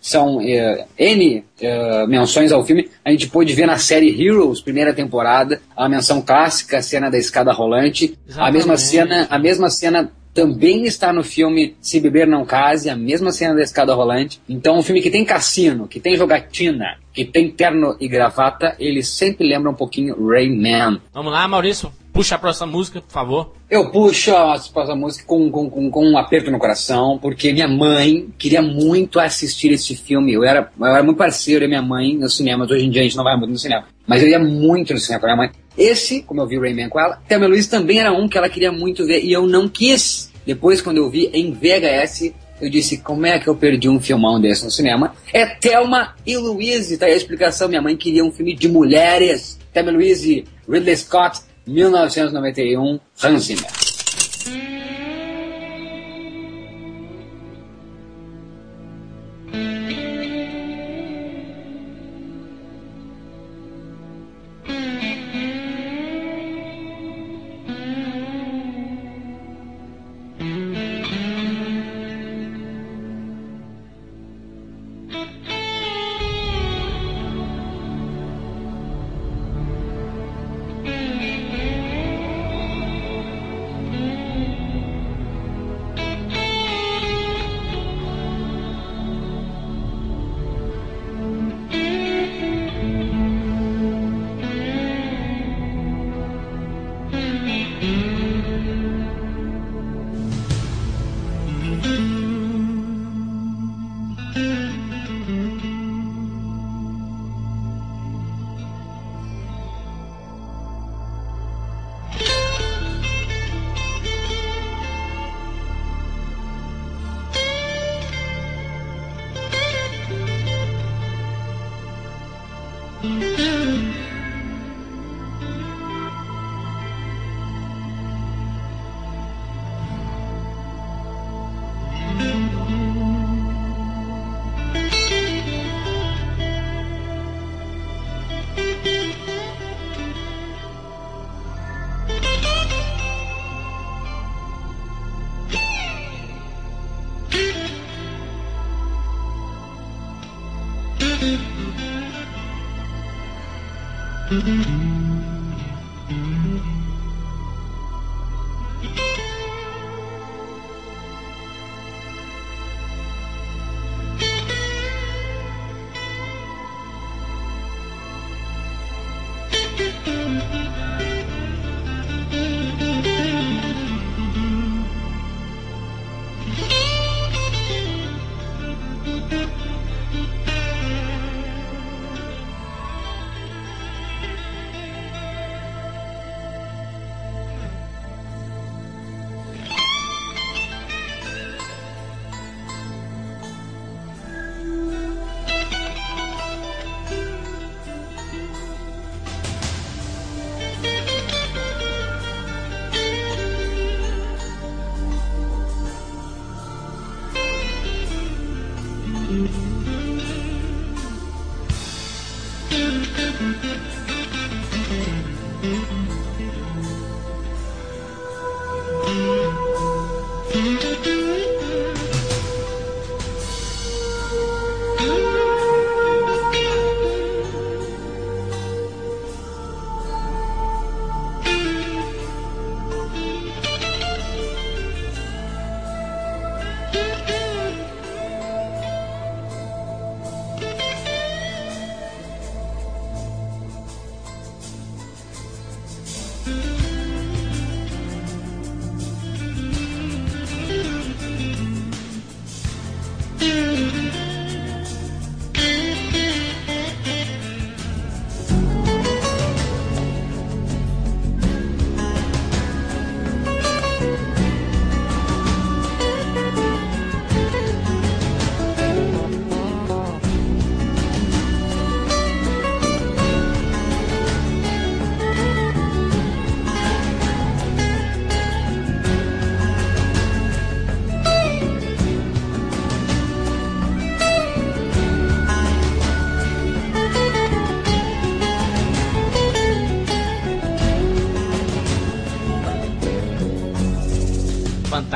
[0.00, 2.88] são eh, N eh, menções ao filme.
[3.04, 7.18] A gente pôde ver na série Heroes, primeira temporada, a menção clássica, a cena da
[7.18, 8.16] escada rolante.
[8.36, 8.80] A mesma Exatamente.
[8.82, 13.54] cena, a mesma cena também está no filme Se Beber Não Case, a mesma cena
[13.54, 14.40] da escada rolante.
[14.48, 19.02] Então, um filme que tem cassino, que tem jogatina, que tem terno e gravata, ele
[19.02, 21.00] sempre lembra um pouquinho Rayman.
[21.12, 21.92] Vamos lá, Maurício.
[22.12, 23.52] Puxa a próxima música, por favor.
[23.70, 27.68] Eu puxo a próxima música com, com, com, com um aperto no coração, porque minha
[27.68, 30.34] mãe queria muito assistir esse filme.
[30.34, 32.66] Eu era, eu era muito parceiro da minha mãe no cinema.
[32.66, 33.86] Hoje em dia a gente não vai muito no cinema.
[34.06, 35.61] Mas eu ia muito no cinema com a minha mãe.
[35.76, 38.72] Esse, como eu vi Rayman com ela, Thelma Luiz também era um que ela queria
[38.72, 40.30] muito ver e eu não quis.
[40.44, 44.40] Depois, quando eu vi em VHS, eu disse, como é que eu perdi um filmão
[44.40, 45.14] desse no cinema?
[45.32, 47.68] É Thelma e Louise, tá aí a explicação.
[47.68, 49.58] Minha mãe queria um filme de mulheres.
[49.72, 53.91] Thelma e Louise, Ridley Scott, 1991, Hans Zimmer.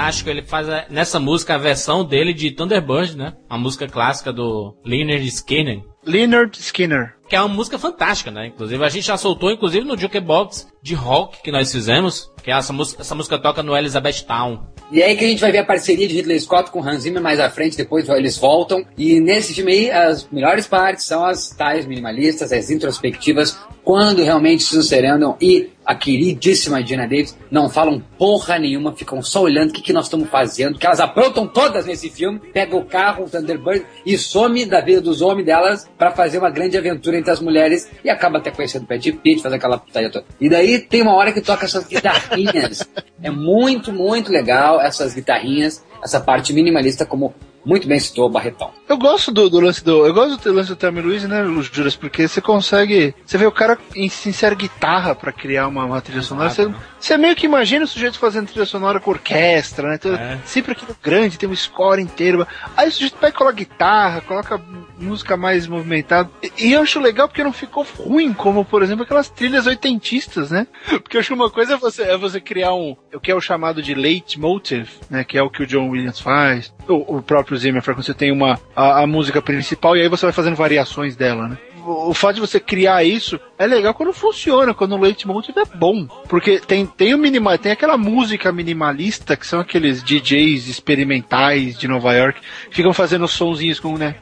[0.06, 3.32] Fantástico, ele faz a- nessa música a versão dele de Thunderbird, né?
[3.48, 5.80] A música clássica do Leonard Skinner.
[6.04, 7.14] Leonard Skinner.
[7.28, 8.46] Que é uma música fantástica, né?
[8.46, 12.30] Inclusive, a gente já soltou, inclusive, no Jukebox de rock que nós fizemos.
[12.40, 14.60] Que essa música, essa música toca no Elizabeth Town.
[14.92, 17.02] E é aí que a gente vai ver a parceria de Ridley Scott com Hans
[17.02, 18.84] Zimmer mais à frente, depois eles voltam.
[18.96, 24.62] E nesse filme aí, as melhores partes são as tais minimalistas, as introspectivas, quando realmente
[24.62, 29.72] Susan Sarandon e a queridíssima Gina Davis não falam porra nenhuma, ficam só olhando o
[29.72, 33.30] que, que nós estamos fazendo, que elas aprontam todas nesse filme, pega o carro, o
[33.30, 37.40] Thunderbird e some da vida dos homens delas para fazer uma grande aventura entre as
[37.40, 40.24] mulheres e acaba até conhecendo o Pet Pitt, faz aquela putaria toda.
[40.40, 42.86] E daí tem uma hora que toca essas guitarrinhas.
[43.22, 47.32] é muito, muito legal essas guitarrinhas, essa parte minimalista como
[47.66, 48.70] muito bem citou o Barretão.
[48.88, 50.06] Eu gosto do, do lance do.
[50.06, 51.96] Eu gosto do lance do Tammy Luiz, né, Juras?
[51.96, 53.14] Porque você consegue.
[53.26, 56.48] Você vê o cara em- insere guitarra pra criar uma, uma trilha sonora.
[56.48, 56.72] Você,
[57.06, 59.94] você meio que imagina o sujeito fazendo trilha sonora com orquestra, né?
[59.94, 60.38] Então, É.
[60.44, 62.46] Sempre aquilo grande, tem um score inteiro.
[62.76, 64.60] Aí o sujeito pega e coloca guitarra, coloca
[64.98, 66.28] música mais movimentada.
[66.42, 70.50] E, e eu acho legal porque não ficou ruim, como, por exemplo, aquelas trilhas oitentistas,
[70.50, 70.66] né?
[71.06, 72.96] Porque eu acho que uma coisa é você, é você criar um.
[73.14, 75.24] O que é o chamado de leitmotiv, né?
[75.24, 76.72] Que é o que o John Williams faz.
[76.88, 80.26] O, o próprio Zimmer quando você tem uma, a, a música principal e aí você
[80.26, 81.58] vai fazendo variações dela, né?
[81.86, 86.06] O, fato de você criar isso é legal quando funciona, quando o leitmotiv é bom.
[86.28, 91.86] Porque tem, tem o minimal, tem aquela música minimalista que são aqueles DJs experimentais de
[91.86, 94.16] Nova York que ficam fazendo sonzinhos com, né?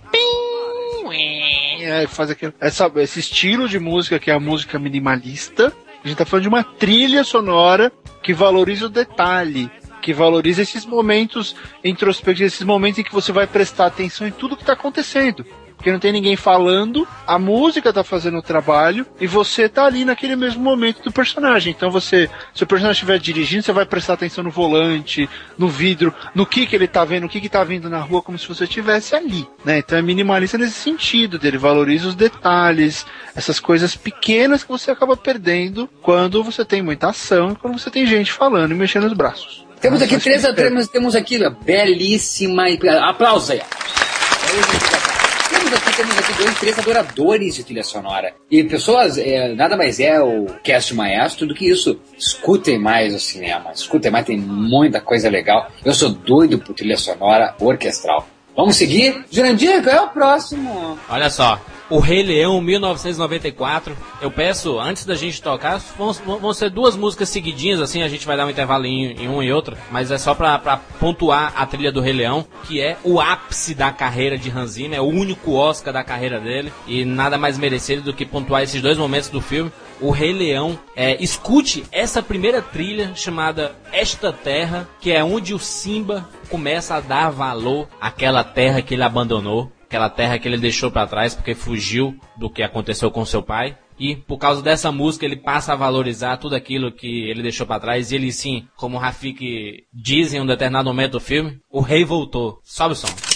[1.80, 5.72] É, faz aquele, essa, esse estilo de música que é a música minimalista.
[6.04, 7.90] A gente tá falando de uma trilha sonora
[8.22, 9.70] que valoriza o detalhe,
[10.02, 14.56] que valoriza esses momentos introspectivos, esses momentos em que você vai prestar atenção em tudo
[14.56, 15.46] que tá acontecendo.
[15.76, 20.02] Porque não tem ninguém falando, a música tá fazendo o trabalho e você tá ali
[20.04, 21.74] naquele mesmo momento do personagem.
[21.76, 26.14] Então você, se o personagem estiver dirigindo, você vai prestar atenção no volante, no vidro,
[26.34, 28.48] no que que ele tá vendo, o que que tá vindo na rua, como se
[28.48, 29.78] você estivesse ali, né?
[29.78, 33.04] Então é minimalista nesse sentido, dele valoriza os detalhes,
[33.36, 37.90] essas coisas pequenas que você acaba perdendo quando você tem muita ação e quando você
[37.90, 39.66] tem gente falando e mexendo os braços.
[39.80, 42.64] Temos aqui três, que- temos, temos aqui belíssima.
[43.02, 43.60] Aplausos aí.
[45.74, 48.32] Temos aqui, temos aqui dois, três adoradores de trilha sonora.
[48.48, 51.98] E pessoas, é, nada mais é o cast maestro do que isso.
[52.16, 55.68] Escutem mais o cinema, escutem mais, tem muita coisa legal.
[55.84, 58.28] Eu sou doido por trilha sonora orquestral.
[58.56, 59.24] Vamos seguir?
[59.30, 60.98] Jurandir, qual é o próximo?
[61.08, 61.60] Olha só.
[61.90, 63.96] O Rei Leão 1994.
[64.22, 68.26] Eu peço, antes da gente tocar, vão, vão ser duas músicas seguidinhas, assim, a gente
[68.26, 71.66] vai dar um intervalo em, uma e outra, mas é só pra, pra pontuar a
[71.66, 75.04] trilha do Rei Leão, que é o ápice da carreira de Hans Zimmer, é o
[75.04, 79.28] único Oscar da carreira dele, e nada mais merecido do que pontuar esses dois momentos
[79.28, 79.70] do filme.
[80.00, 85.58] O Rei Leão, é, escute essa primeira trilha chamada Esta Terra, que é onde o
[85.58, 90.90] Simba começa a dar valor àquela terra que ele abandonou aquela terra que ele deixou
[90.90, 93.78] para trás porque fugiu do que aconteceu com seu pai.
[93.96, 97.80] E por causa dessa música ele passa a valorizar tudo aquilo que ele deixou para
[97.80, 98.10] trás.
[98.10, 102.04] E ele sim, como o Rafik diz em um determinado momento do filme, o rei
[102.04, 102.58] voltou.
[102.64, 103.33] Sobe o som.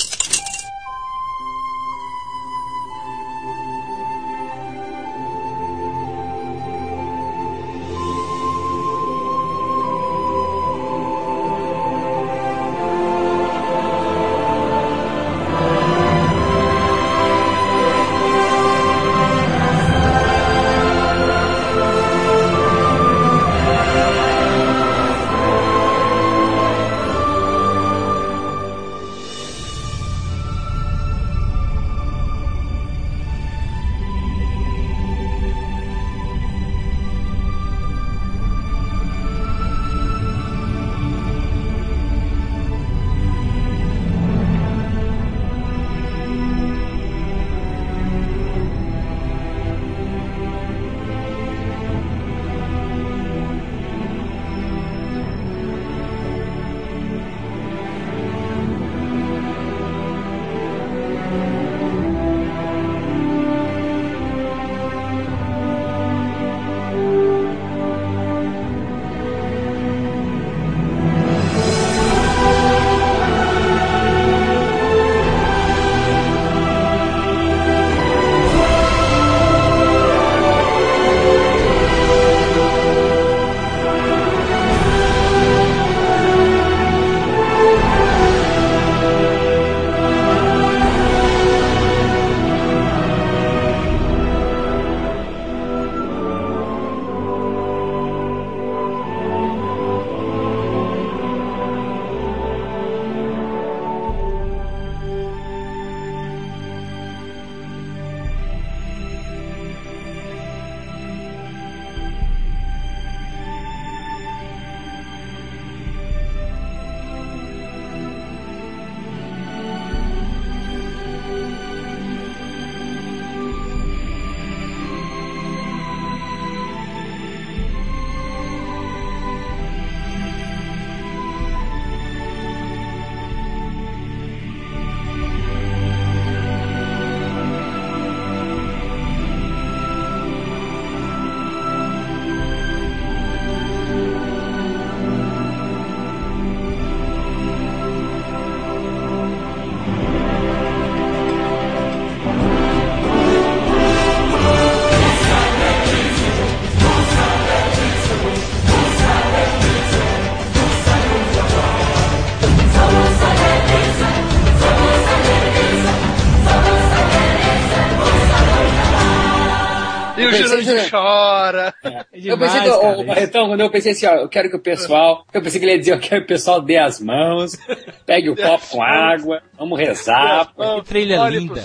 [173.49, 175.25] Quando eu pensei assim, ó, eu quero que o pessoal.
[175.33, 177.57] Eu pensei que ele ia dizer, eu quero que o pessoal dê as mãos,
[178.07, 180.53] pegue o copo com água, vamos rezar.
[180.55, 181.63] Que trilha linda.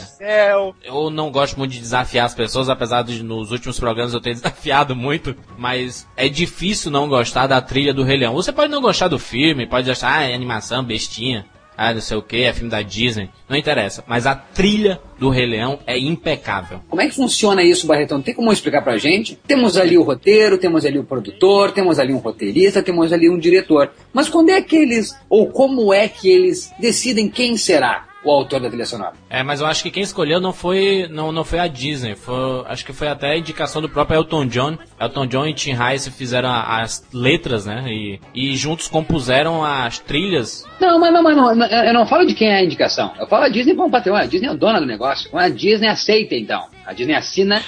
[0.84, 4.34] Eu não gosto muito de desafiar as pessoas, apesar de nos últimos programas eu ter
[4.36, 8.34] desafiado muito, mas é difícil não gostar da trilha do Rei Leão.
[8.34, 11.46] Você pode não gostar do filme, pode achar, ah, é animação, bestinha,
[11.78, 14.04] ah, não sei o que, é filme da Disney, não interessa.
[14.08, 16.82] Mas a trilha do Rei Leão é impecável.
[16.90, 18.22] Como é que funciona isso, Barretão?
[18.22, 19.38] Tem como explicar pra gente?
[19.48, 23.38] Temos ali o roteiro, temos ali o produtor, temos ali um roteirista, temos ali um
[23.38, 23.92] diretor.
[24.12, 28.60] Mas quando é que eles, ou como é que eles decidem quem será o autor
[28.62, 29.14] da trilha sonora?
[29.30, 32.64] É, mas eu acho que quem escolheu não foi, não, não foi a Disney, foi,
[32.68, 34.78] acho que foi até a indicação do próprio Elton John.
[35.00, 37.84] Elton John e Tim Rice fizeram as letras, né?
[37.88, 40.66] E, e juntos compuseram as trilhas.
[40.80, 43.12] Não, mas, mas, mas não, eu não falo de quem é a indicação.
[43.20, 44.16] Eu falo a Disney como patrão.
[44.16, 45.30] A Disney é a dona do negócio.
[45.38, 46.66] A Disney aceita, então.
[46.86, 47.62] A Disney assina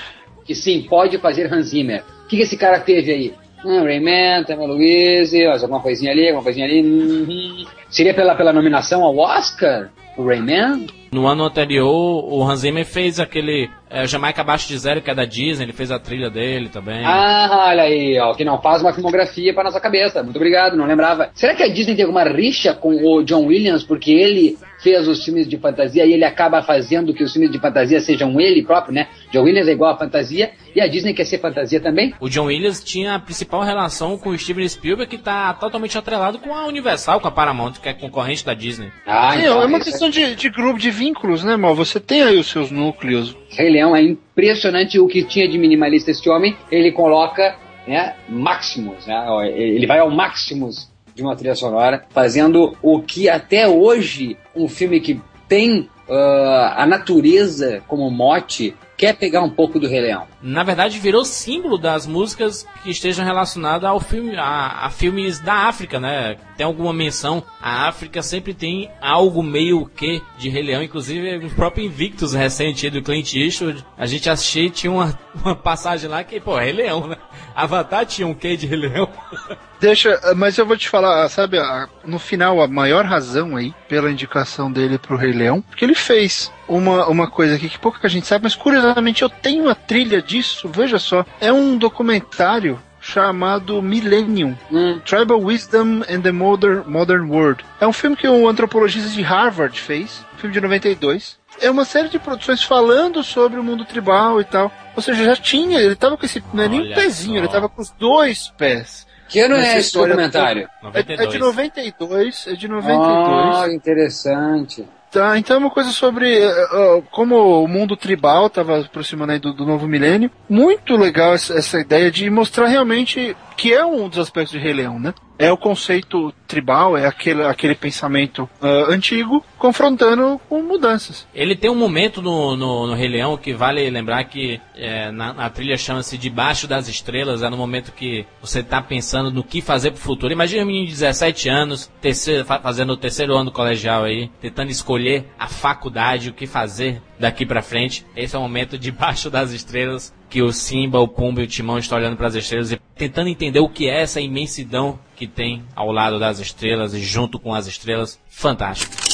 [0.46, 2.04] que sim, pode fazer Hans Zimmer.
[2.24, 3.34] O que, que esse cara teve aí?
[3.66, 6.82] Hum, Rayman, Thelma Louise, ó, alguma coisinha ali, alguma coisinha ali.
[6.84, 7.66] Uhum.
[7.90, 9.90] Seria pela, pela nominação ao Oscar?
[10.18, 10.88] O Rayman?
[11.12, 15.16] No ano anterior, o Hans Zimmer fez aquele é, Jamaica Abaixo de Zero, que é
[15.16, 17.06] da Disney, ele fez a trilha dele também.
[17.06, 20.22] Ah, olha aí, ó, que não faz uma filmografia pra nossa cabeça.
[20.22, 21.30] Muito obrigado, não lembrava.
[21.34, 25.24] Será que a Disney tem alguma rixa com o John Williams porque ele fez os
[25.24, 28.94] filmes de fantasia e ele acaba fazendo que os filmes de fantasia sejam ele próprio,
[28.94, 29.08] né?
[29.32, 32.14] John Williams é igual a fantasia e a Disney quer ser fantasia também?
[32.20, 36.40] O John Williams tinha a principal relação com o Steven Spielberg, que tá totalmente atrelado
[36.40, 38.92] com a Universal, com a Paramount, que é concorrente da Disney.
[39.06, 40.12] Ah, Sim, então, é uma questão é...
[40.12, 41.76] de, de grupo, de vínculos, né, mal?
[41.76, 43.36] Você tem aí os seus núcleos.
[43.50, 46.56] Rei Leão é impressionante o que tinha de minimalista este homem.
[46.72, 47.56] Ele coloca
[47.88, 49.26] né, Maximus, né?
[49.56, 55.00] Ele vai ao Maximus de uma trilha sonora, fazendo o que até hoje um filme
[55.00, 60.28] que tem uh, a natureza como mote quer pegar um pouco do Rei Leão.
[60.42, 65.68] Na verdade, virou símbolo das músicas que estejam relacionadas ao filme, a, a, filmes da
[65.68, 66.38] África, né?
[66.58, 67.44] Tem alguma menção.
[67.62, 72.90] A África sempre tem algo meio que de Rei Leão, inclusive o próprio Invictus recente
[72.90, 73.86] do Clint Eastwood.
[73.98, 77.18] A gente assistiu tinha uma, uma passagem lá que, pô, Rei Leão, né?
[77.56, 79.10] Avatar tinha um quê de Rei Leão.
[79.80, 81.58] Deixa, mas eu vou te falar, sabe,
[82.06, 86.52] no final, a maior razão aí pela indicação dele pro Rei Leão, porque ele fez
[86.68, 90.70] uma, uma coisa aqui que pouca gente sabe, mas curiosamente eu tenho uma trilha disso,
[90.70, 91.26] veja só.
[91.40, 95.00] É um documentário chamado Millennium, hum.
[95.06, 97.64] Tribal Wisdom and the Modern, Modern World.
[97.80, 101.38] É um filme que um antropologista de Harvard fez, filme de 92.
[101.62, 104.72] É uma série de produções falando sobre o mundo tribal e tal.
[104.96, 107.40] Ou seja, já tinha, ele tava com esse, não é nem um pezinho, só.
[107.40, 109.06] ele tava com os dois pés.
[109.36, 110.70] Que ano é esse documentário?
[110.94, 113.58] É, é, de 92, é de 92.
[113.58, 114.88] Ah, interessante.
[115.12, 119.52] Tá, então é uma coisa sobre uh, como o mundo tribal estava aproximando aí do,
[119.52, 120.32] do, novo milênio.
[120.48, 124.72] Muito legal essa, essa, ideia de mostrar realmente que é um dos aspectos de Rei
[124.72, 125.14] Leão, né?
[125.38, 131.28] É o conceito tribal, é aquele, aquele pensamento uh, antigo confrontando com mudanças.
[131.34, 135.50] Ele tem um momento no, no, no Rei Leão que vale lembrar que é, na,
[135.50, 139.92] trilha chama-se Debaixo das Estrelas, é no momento que você está pensando no que fazer
[139.92, 140.32] pro futuro.
[140.32, 144.72] Imagina um menino de 17 anos, terceiro, fazendo o terceiro ano do colegial aí, tentando
[144.72, 148.06] escolher a faculdade, o que fazer daqui para frente.
[148.16, 151.78] Esse é o momento debaixo das estrelas que o Simba, o Pumba e o Timão
[151.78, 155.64] estão olhando para as estrelas e tentando entender o que é essa imensidão que tem
[155.76, 158.20] ao lado das estrelas e junto com as estrelas.
[158.30, 159.05] Fantástico.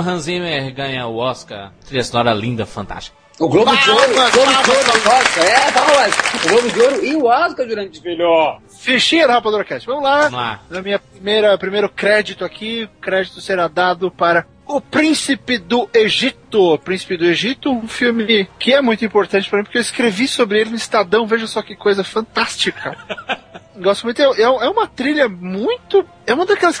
[0.00, 1.72] Isso, Hans Zimmer ganha o Oscar.
[1.86, 3.16] Trilha sonora linda, fantástica.
[3.40, 5.44] O Globo de Ouro, o Palmas, Globo de Ouro palmas, e o Oscar.
[5.44, 6.14] É, palmas.
[6.44, 8.60] O Globo de Ouro e o Oscar durante filho.
[8.68, 9.86] Fichinha da Rapadura Cast.
[9.86, 10.22] Vamos lá.
[10.22, 10.60] Vamos lá.
[10.70, 16.78] Na minha primeira primeiro crédito aqui, o crédito será dado para O Príncipe do Egito.
[16.78, 20.60] Príncipe do Egito, um filme que é muito importante para mim, porque eu escrevi sobre
[20.60, 21.26] ele no Estadão.
[21.26, 22.96] Veja só que coisa fantástica.
[23.76, 24.22] Gosto muito.
[24.22, 26.04] É, é- é uma trilha muito.
[26.26, 26.80] É uma daquelas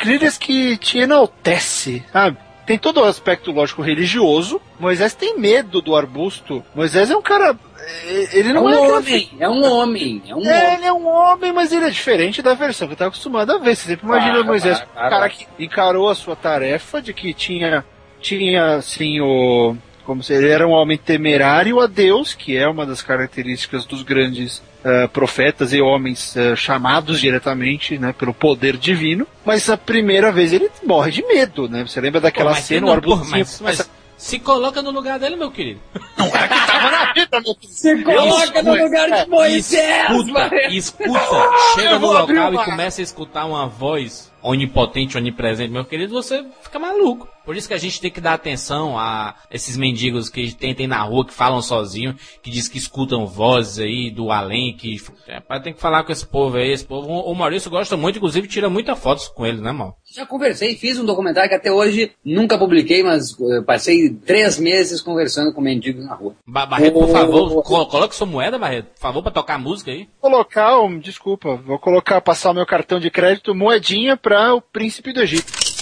[0.00, 2.38] trilhas que te enaltece, sabe?
[2.66, 4.60] Tem todo o aspecto, lógico, religioso.
[4.78, 6.64] Moisés tem medo do arbusto.
[6.74, 7.58] Moisés é um cara.
[7.86, 10.74] É- Ele É não um é, homem, é um homem, é um é, homem.
[10.74, 13.74] ele é um homem, mas ele é diferente da versão que tava acostumado a ver.
[13.76, 15.10] Você sempre imagina Claro, Moisés, claro, o claro.
[15.10, 17.84] cara que encarou a sua tarefa de que tinha,
[18.20, 19.76] tinha assim, o.
[20.04, 24.02] Como se ele era um homem temerário a Deus, que é uma das características dos
[24.02, 29.24] grandes eh, profetas e homens eh, chamados diretamente né, pelo poder divino.
[29.44, 31.84] Mas a primeira vez ele morre de medo, né?
[31.86, 33.90] Você lembra daquela Pô, cena, não, o mas, mas
[34.20, 35.80] se coloca no lugar dele, meu querido.
[36.14, 37.72] Tava na vida, meu filho.
[37.72, 39.24] Se coloca no lugar é.
[39.24, 45.72] de Moisés, Escuta, escuta, chega no local e começa a escutar uma voz onipotente, onipresente,
[45.72, 47.26] meu querido, você fica maluco.
[47.50, 51.02] Por isso que a gente tem que dar atenção a esses mendigos que tentem na
[51.02, 55.74] rua, que falam sozinho, que diz que escutam vozes aí do além, que é, tem
[55.74, 57.08] que falar com esse povo aí, esse povo.
[57.08, 59.96] O Maurício gosta muito, inclusive tira muitas fotos com ele, né, mal?
[60.14, 65.00] Já conversei, fiz um documentário que até hoje nunca publiquei, mas eh, passei três meses
[65.00, 66.36] conversando com mendigos na rua.
[66.46, 69.90] Ba Barreto, por favor, co- coloque sua moeda, Barreto, por favor, pra tocar a música
[69.90, 70.08] aí.
[70.20, 75.12] colocar, um, desculpa, vou colocar, passar o meu cartão de crédito, moedinha para o príncipe
[75.12, 75.79] do Egito.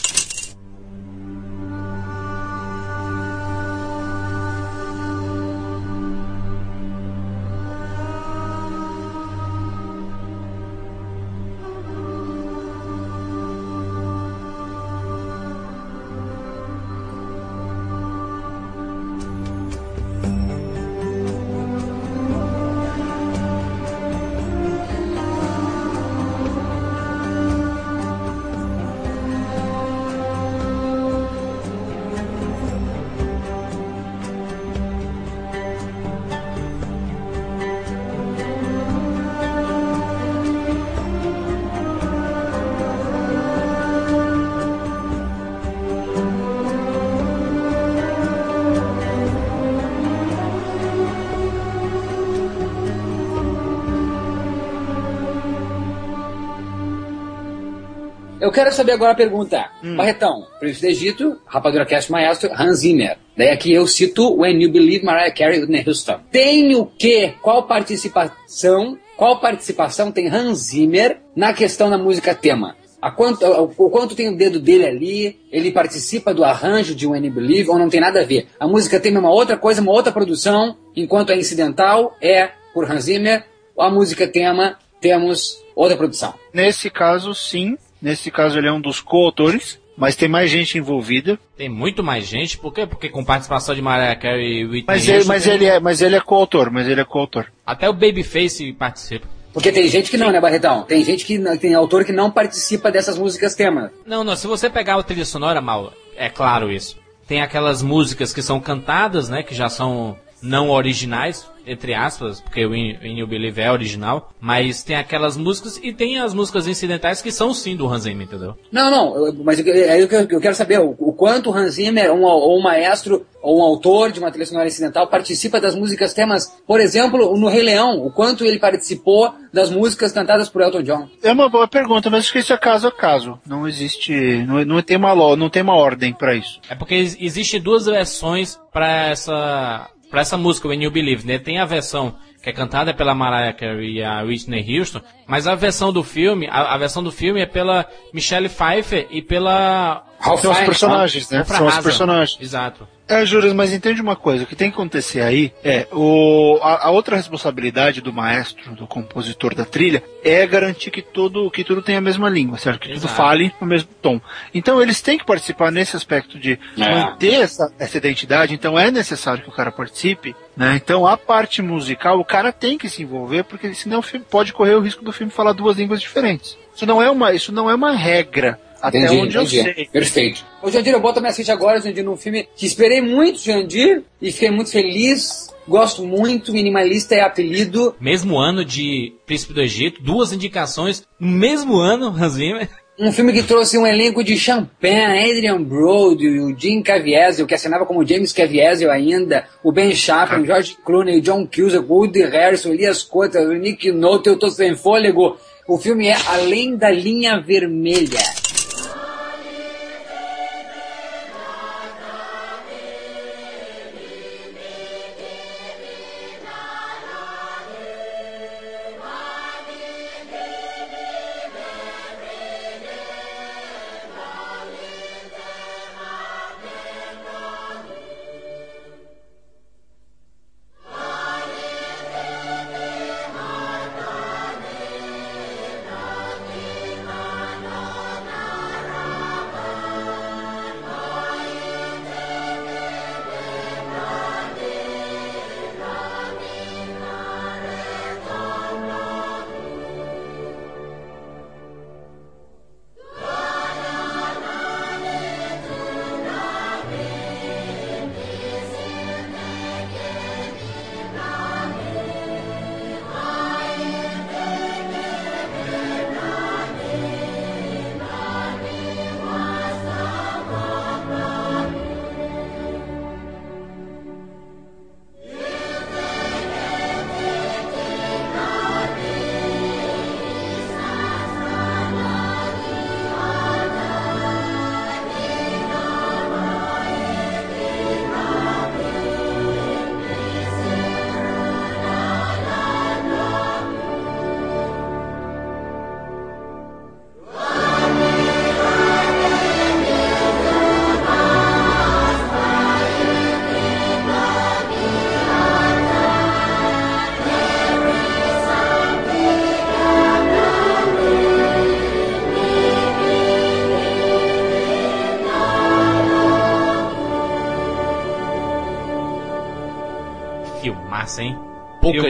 [58.48, 59.70] Eu quero saber agora a pergunta.
[59.94, 63.18] Barretão, Príncipe do Egito, Rapadura Cast Maestro, Hans Zimmer.
[63.36, 66.18] Daí aqui eu cito When You Believe, Mariah Carey Whitney Houston.
[66.32, 67.34] Tem o que?
[67.42, 72.74] Qual participação, qual participação tem Hans Zimmer na questão da música tema?
[73.02, 75.40] A quanto, o, o quanto tem o dedo dele ali?
[75.52, 78.48] Ele participa do arranjo de When You Believe ou não tem nada a ver?
[78.58, 82.90] A música tema é uma outra coisa, uma outra produção, enquanto a incidental é por
[82.90, 83.44] Hans Zimmer,
[83.78, 86.32] a música tema temos outra produção.
[86.54, 87.76] Nesse caso, sim.
[88.00, 91.38] Nesse caso, ele é um dos coautores, mas tem mais gente envolvida.
[91.56, 92.86] Tem muito mais gente, por quê?
[92.86, 96.00] Porque com participação de Mariah Carey e Whitney Mas ele, mas tem- ele é, mas
[96.02, 97.46] ele é coautor, mas ele é coautor.
[97.66, 99.26] até o Babyface participa.
[99.52, 100.82] Porque tem gente que não, né, Barretão?
[100.82, 103.90] Tem gente que não- tem autor que não participa dessas músicas tema.
[104.06, 106.96] Não, não, se você pegar a trilha sonora, mal, é claro isso.
[107.26, 112.64] Tem aquelas músicas que são cantadas, né, que já são não originais, entre aspas, porque
[112.64, 116.66] o In, In You Believe é original, mas tem aquelas músicas e tem as músicas
[116.66, 118.56] incidentais que são sim do Hans Zimmer, entendeu?
[118.72, 120.08] Não, não, eu- mas eu- é eu,
[120.40, 124.10] quero saber o, o quanto o Hans Zimmer, um, ou um maestro, ou um autor
[124.12, 128.10] de uma trilha sonora incidental participa das músicas temas, por exemplo, no Rei Leão, o
[128.10, 131.08] quanto ele participou das músicas cantadas por Elton John.
[131.22, 133.38] É uma boa pergunta, mas acho que isso é caso a caso.
[133.46, 134.12] Não existe,
[134.46, 136.60] não, não tem uma lo- não tem uma ordem para isso.
[136.70, 141.38] É porque ex- existem duas versões para essa para essa música When You Believe, né?
[141.38, 145.54] Tem a versão que é cantada pela Mariah Carey e a Whitney Houston, mas a
[145.54, 150.40] versão do filme, a, a versão do filme é pela Michelle Pfeiffer e pela Ralph
[150.40, 151.44] São os personagens, né?
[151.44, 152.38] São os personagens.
[152.40, 152.88] Exato.
[153.08, 156.88] É, Juras, mas entende uma coisa, o que tem que acontecer aí é o, a,
[156.88, 161.80] a outra responsabilidade do maestro, do compositor da trilha, é garantir que tudo, que tudo
[161.80, 162.80] tenha a mesma língua, certo?
[162.80, 163.14] Que tudo Exato.
[163.14, 164.20] fale no mesmo tom.
[164.52, 166.90] Então eles têm que participar nesse aspecto de É.
[166.90, 170.74] manter essa, essa identidade, então é necessário que o cara participe, né?
[170.76, 174.52] Então a parte musical, o cara tem que se envolver, porque senão o filme pode
[174.52, 176.58] correr o risco do filme falar duas línguas diferentes.
[176.74, 178.60] Isso não é uma, isso não é uma regra.
[178.80, 179.74] Até Entendi, onde eu entendi.
[179.74, 179.88] sei.
[179.92, 180.44] Perfeito.
[180.62, 184.30] O Jandir, eu boto minha ficha agora, Jandir, num filme que esperei muito, Jandir, e
[184.32, 185.48] fiquei muito feliz.
[185.66, 187.94] Gosto muito, Minimalista é apelido.
[188.00, 192.68] Mesmo ano de Príncipe do Egito, duas indicações no mesmo ano, Hans Zimmer.
[193.00, 197.86] Um filme que trouxe um elenco de Champagne, Adrian Brody, o Jim Caviezel, que assinava
[197.86, 202.22] como James Caviezel ainda, o Ben Chaplin, o George Clooney, o John Cusack, o Woody
[202.24, 205.36] Harrison, o Elias Cotta, o Nick Nolte, eu tô sem fôlego.
[205.68, 208.37] O filme é Além da Linha Vermelha.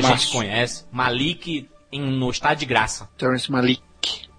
[0.09, 0.25] Filmaço.
[0.25, 0.85] gente conhece.
[0.91, 3.09] Malik em- no estado de graça.
[3.17, 3.83] Terrence Malick.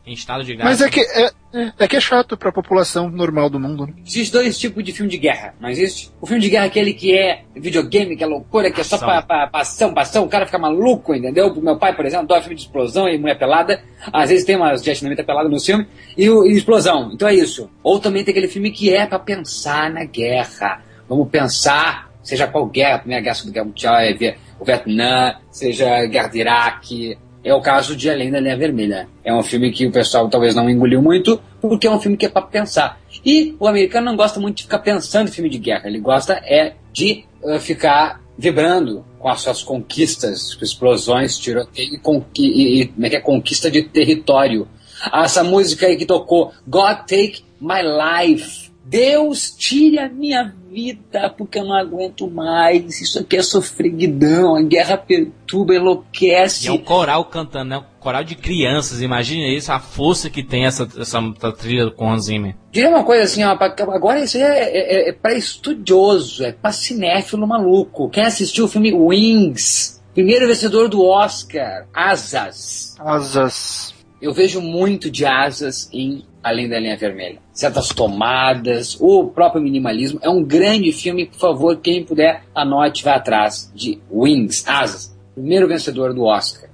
[0.05, 0.69] Em estado de graça.
[0.71, 3.85] Mas é que é, é, é que é chato pra população normal do mundo.
[3.85, 3.93] Né?
[4.03, 6.11] Existe dois tipos de filme de guerra, não existe?
[6.19, 8.97] O filme de guerra é aquele que é videogame, que é loucura, que é só
[8.97, 11.53] pra, pra, pra ação, pra ação, o cara fica maluco, entendeu?
[11.61, 13.83] Meu pai, por exemplo, adora filme de explosão e mulher pelada.
[14.11, 15.85] Às vezes tem umas vietnamita pelada no filme.
[16.17, 17.69] E, o, e explosão, então é isso.
[17.83, 20.81] Ou também tem aquele filme que é pra pensar na guerra.
[21.07, 26.27] Vamos pensar, seja qual guerra, a primeira guerra do Guerra o Vietnã, seja a guerra
[26.27, 27.17] do Iraque.
[27.41, 29.07] É o caso de Além da Linha Vermelha.
[29.23, 32.25] É um filme que o pessoal talvez não engoliu muito, porque é um filme que
[32.25, 32.99] é pra pensar.
[33.25, 35.87] E o americano não gosta muito de ficar pensando em filme de guerra.
[35.87, 41.99] Ele gosta é de eh, ficar vibrando com as suas conquistas, explosões, tiroteio
[42.37, 43.19] e, e, e é é?
[43.19, 44.67] conquista de território.
[45.13, 48.68] Essa música aí que tocou, God Take My Life.
[48.89, 52.99] Deus tire a minha vida, porque eu não aguento mais.
[52.99, 56.67] Isso aqui é sofreguidão, a guerra perturba, E enlouquece.
[56.67, 57.77] é um coral cantando, né?
[57.77, 58.99] Um coral de crianças.
[59.01, 62.55] Imagina isso, a força que tem essa, essa, essa trilha com Hans Zimmer.
[62.71, 66.71] Diria uma coisa assim, ó, agora isso aí é, é, é pra estudioso, é pra
[66.71, 68.09] cinéfilo maluco.
[68.09, 72.95] Quem assistiu o filme Wings, primeiro vencedor do Oscar, Asas.
[72.99, 73.93] Asas.
[74.21, 77.39] Eu vejo muito de asas em Além da Linha Vermelha.
[77.53, 80.19] Certas tomadas, o próprio minimalismo.
[80.21, 85.17] É um grande filme, por favor, quem puder, anote, vá atrás de Wings, Asas.
[85.33, 86.69] Primeiro vencedor do Oscar.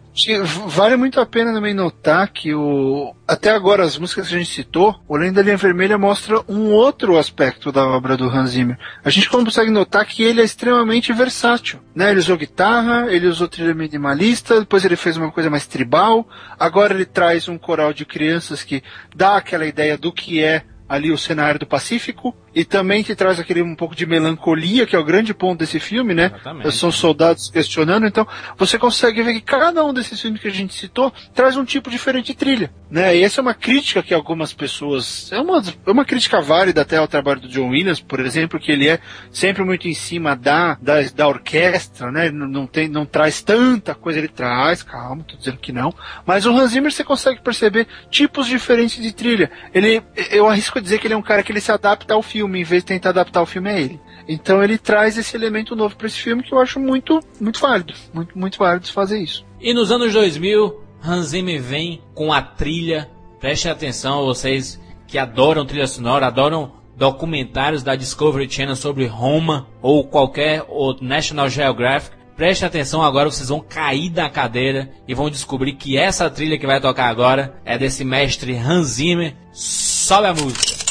[0.67, 4.49] Vale muito a pena também notar que o até agora as músicas que a gente
[4.49, 8.77] citou, Além da Linha Vermelha mostra um outro aspecto da obra do Hans Zimmer.
[9.03, 12.11] A gente consegue notar que ele é extremamente versátil, né?
[12.11, 16.93] Ele usou guitarra, ele usou trilha minimalista, depois ele fez uma coisa mais tribal, agora
[16.93, 18.81] ele traz um coral de crianças que
[19.13, 23.37] dá aquela ideia do que é ali o cenário do Pacífico e também que traz
[23.37, 26.31] aquele um pouco de melancolia, que é o grande ponto desse filme, né?
[26.33, 26.71] Exatamente.
[26.71, 28.25] São soldados questionando, então
[28.57, 31.89] você consegue ver que cada um desses filmes que a gente citou traz um tipo
[31.89, 33.17] diferente de trilha, né?
[33.17, 36.97] E essa é uma crítica que algumas pessoas, é uma, é uma crítica válida até
[36.97, 38.99] ao trabalho do John Williams, por exemplo, que ele é
[39.31, 42.31] sempre muito em cima da, da, da orquestra, né?
[42.31, 45.93] Não, não tem, não traz tanta coisa, ele traz, calma, tô dizendo que não,
[46.25, 49.51] mas o Hans Zimmer você consegue perceber tipos diferentes de trilha.
[49.73, 50.01] Ele,
[50.31, 52.63] eu arrisco dizer que ele é um cara que ele se adapta ao filme, em
[52.63, 53.99] vez de tentar adaptar o filme a ele.
[54.27, 57.93] Então ele traz esse elemento novo para esse filme que eu acho muito, muito válido,
[58.13, 59.45] muito, muito válido fazer isso.
[59.59, 63.09] E nos anos 2000, Hans Zimmer vem com a trilha.
[63.39, 70.03] Prestem atenção, vocês que adoram trilha sonora, adoram documentários da Discovery Channel sobre Roma ou
[70.05, 75.73] qualquer outro National Geographic, preste atenção agora, vocês vão cair da cadeira e vão descobrir
[75.73, 79.35] que essa trilha que vai tocar agora é desse mestre Hans Zimmer.
[79.51, 80.84] Sobe a música.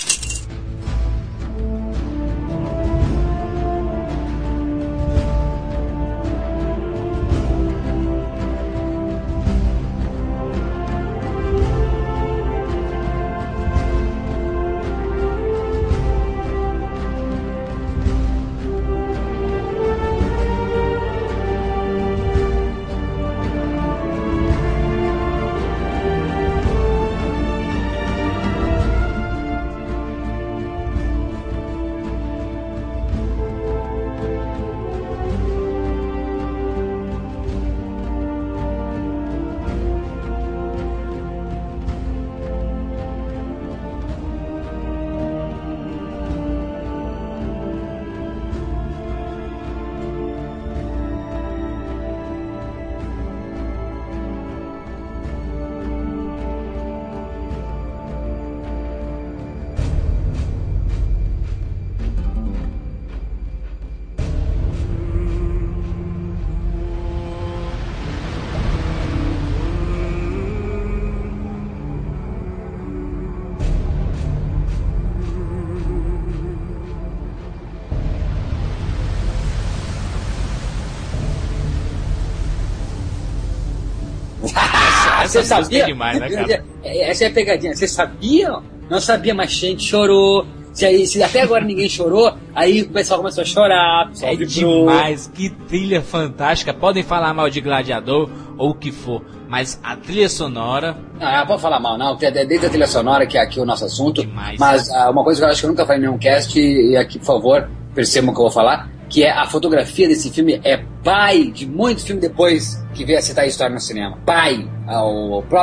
[85.43, 85.83] Você música sabia?
[85.83, 86.65] é demais, né, cara?
[86.85, 87.75] É, Essa é a pegadinha.
[87.75, 88.59] Você sabia?
[88.91, 90.47] Não sabia, mas gente chorou.
[90.73, 94.11] Se, aí, se até agora ninguém chorou, aí o pessoal começou a chorar.
[94.21, 94.87] É vibrou.
[94.87, 96.75] demais, que trilha fantástica.
[96.75, 98.29] Podem falar mal de Gladiador
[98.59, 102.17] ou o que for, mas a trilha sonora Ah, pode falar mal, não.
[102.17, 104.23] Desde a trilha sonora, que é aqui o nosso assunto.
[104.23, 104.59] Demais.
[104.59, 106.97] Mas ah, uma coisa que eu acho que eu nunca falei em nenhum cast, e
[106.97, 110.61] aqui, por favor, percebam o que eu vou falar, que é a fotografia desse filme
[110.65, 114.17] é pai de muitos filmes depois que veio a citar a história no cinema.
[114.25, 114.67] Pai.
[114.87, 115.03] Ah,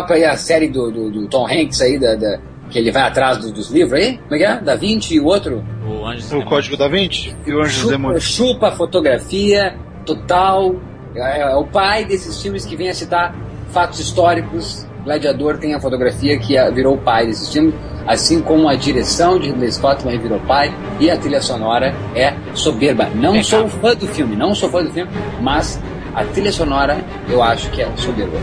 [0.10, 3.38] aí, a série do, do, do Tom Hanks aí, da, da- que ele vai atrás
[3.40, 4.18] do- dos livros aí.
[4.18, 4.60] Como é que é?
[4.62, 5.64] Da Vinci e o outro.
[5.88, 8.24] o Anjos O Código da Vinci e o Anjo dos Chupa, Demônios.
[8.24, 9.76] chupa a fotografia
[10.06, 10.76] total.
[11.16, 13.36] É, é o pai desses filmes que vem a citar
[13.72, 14.86] fatos históricos.
[15.04, 17.74] Gladiador tem a fotografia que é- virou o pai desses filmes,
[18.08, 22.34] assim como a direção de Ridley Scott também virou pai e a trilha sonora é
[22.54, 23.10] soberba.
[23.16, 25.12] Não É, sou fã do filme, não sou fã do filme,
[25.42, 25.82] mas
[26.14, 28.38] a trilha sonora eu acho que é soberba.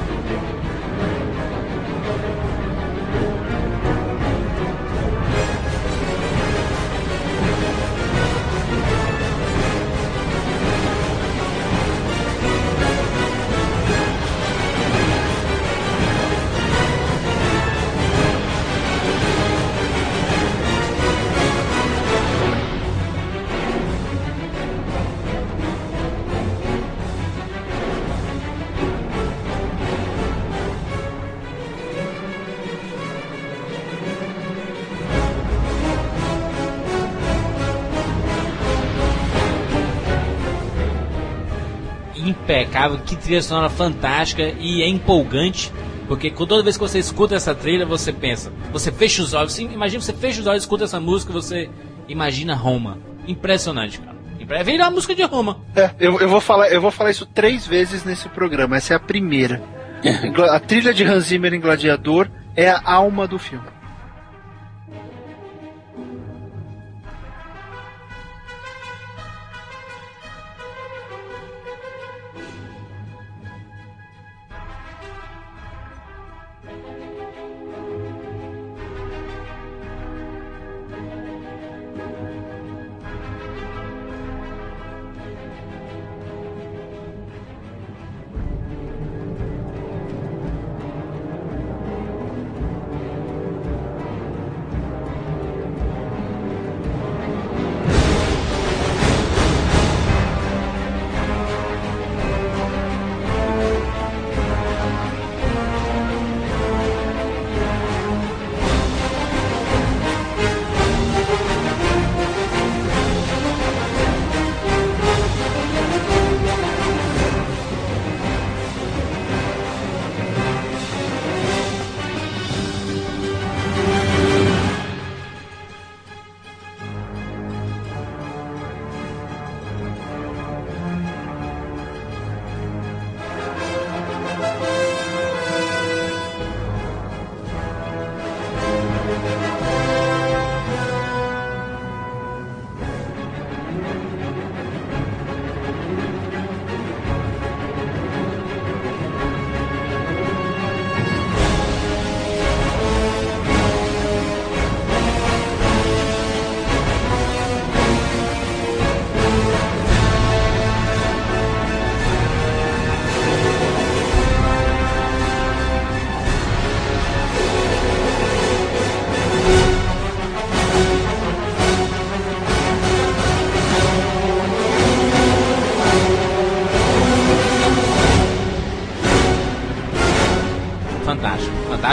[42.88, 45.72] Impecável, que trilha sonora fantástica e é empolgante.
[46.06, 50.00] Porque toda vez que você escuta essa trilha, você pensa, você fecha os olhos, imagina
[50.00, 51.68] você fecha os olhos, escuta essa música, você
[52.08, 52.96] imagina Roma.
[53.26, 54.16] Impressionante, cara.
[54.40, 55.60] Impre- Vira a música de Roma.
[55.76, 58.76] É, eu, eu, vou falar, eu vou falar isso três vezes nesse programa.
[58.78, 59.62] Essa é a primeira.
[60.50, 63.66] A trilha de Hans Zimmer em Gladiador é a alma do filme.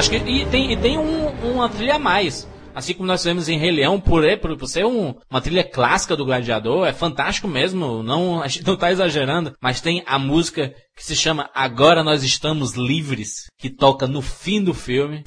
[0.06, 2.48] Acho que e tem, e tem um- uma trilha a mais.
[2.76, 6.16] Assim como nós fizemos em Rei Leão, por, por, por ser um- uma trilha clássica
[6.16, 10.76] do Gladiador, é fantástico mesmo, não, a gente não tá exagerando, mas tem a música
[10.96, 15.24] que se chama Agora Nós Estamos Livres, que toca no fim do filme.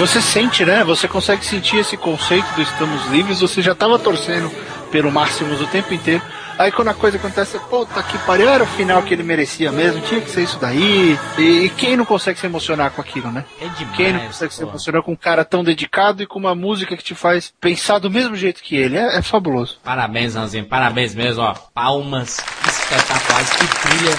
[0.00, 0.82] Você sente, né?
[0.82, 3.40] Você consegue sentir esse conceito do estamos livres.
[3.40, 4.50] Você já estava torcendo
[4.90, 6.22] pelo Máximos o tempo inteiro.
[6.58, 10.00] Aí quando a coisa acontece, puta que pariu, era o final que ele merecia mesmo,
[10.00, 11.18] tinha que ser isso daí.
[11.38, 13.44] E, e quem não consegue se emocionar com aquilo, né?
[13.60, 13.96] É demais.
[13.98, 14.68] Quem não consegue se pô.
[14.68, 18.10] emocionar com um cara tão dedicado e com uma música que te faz pensar do
[18.10, 18.96] mesmo jeito que ele?
[18.96, 19.80] É, é fabuloso.
[19.84, 21.52] Parabéns, Ranzinho, parabéns mesmo, ó.
[21.74, 24.16] Palmas espetaculares, que trilha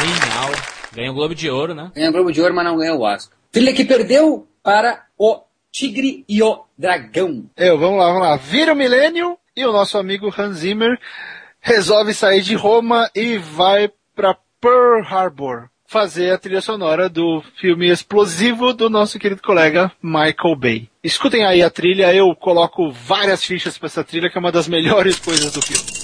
[0.00, 0.50] genial.
[0.94, 1.90] Ganhou o Globo de Ouro, né?
[1.94, 3.38] Ganhou o Globo de Ouro, mas não ganhou o Oscar.
[3.50, 7.44] Trilha que perdeu para o Tigre e o Dragão.
[7.56, 8.36] Eu, vamos lá, vamos lá.
[8.36, 10.98] Vira o milênio e o nosso amigo Hans Zimmer
[11.60, 17.88] resolve sair de Roma e vai pra Pearl Harbor fazer a trilha sonora do filme
[17.88, 20.88] explosivo do nosso querido colega Michael Bay.
[21.02, 24.68] Escutem aí a trilha, eu coloco várias fichas pra essa trilha, que é uma das
[24.68, 25.97] melhores coisas do filme.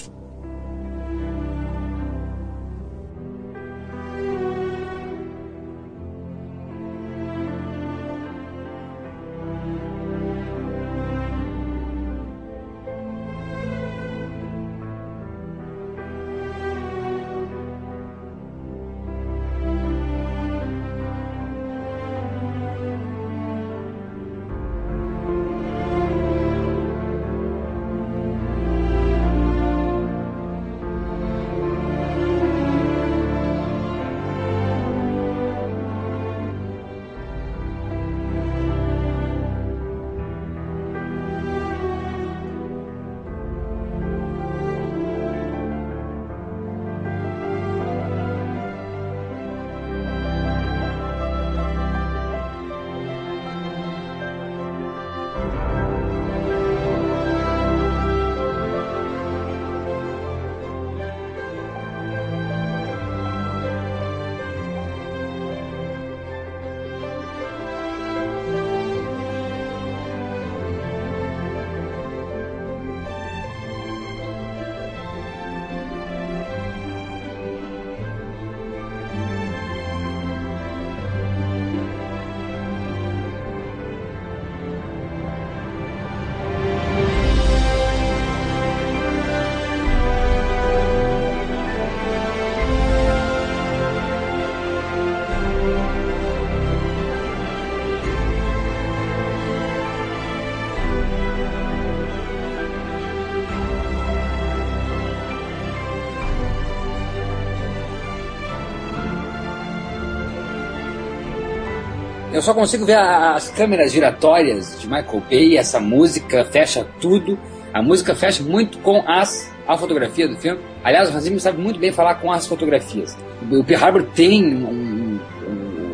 [112.44, 117.38] Só consigo ver a- as câmeras giratórias de Michael Bay, essa música fecha tudo.
[117.72, 120.60] A música fecha muito com as, a fotografia do filme.
[120.84, 123.16] Aliás, o Hans sabe muito bem falar com as fotografias.
[123.50, 125.18] O Pearl Harbor tem um-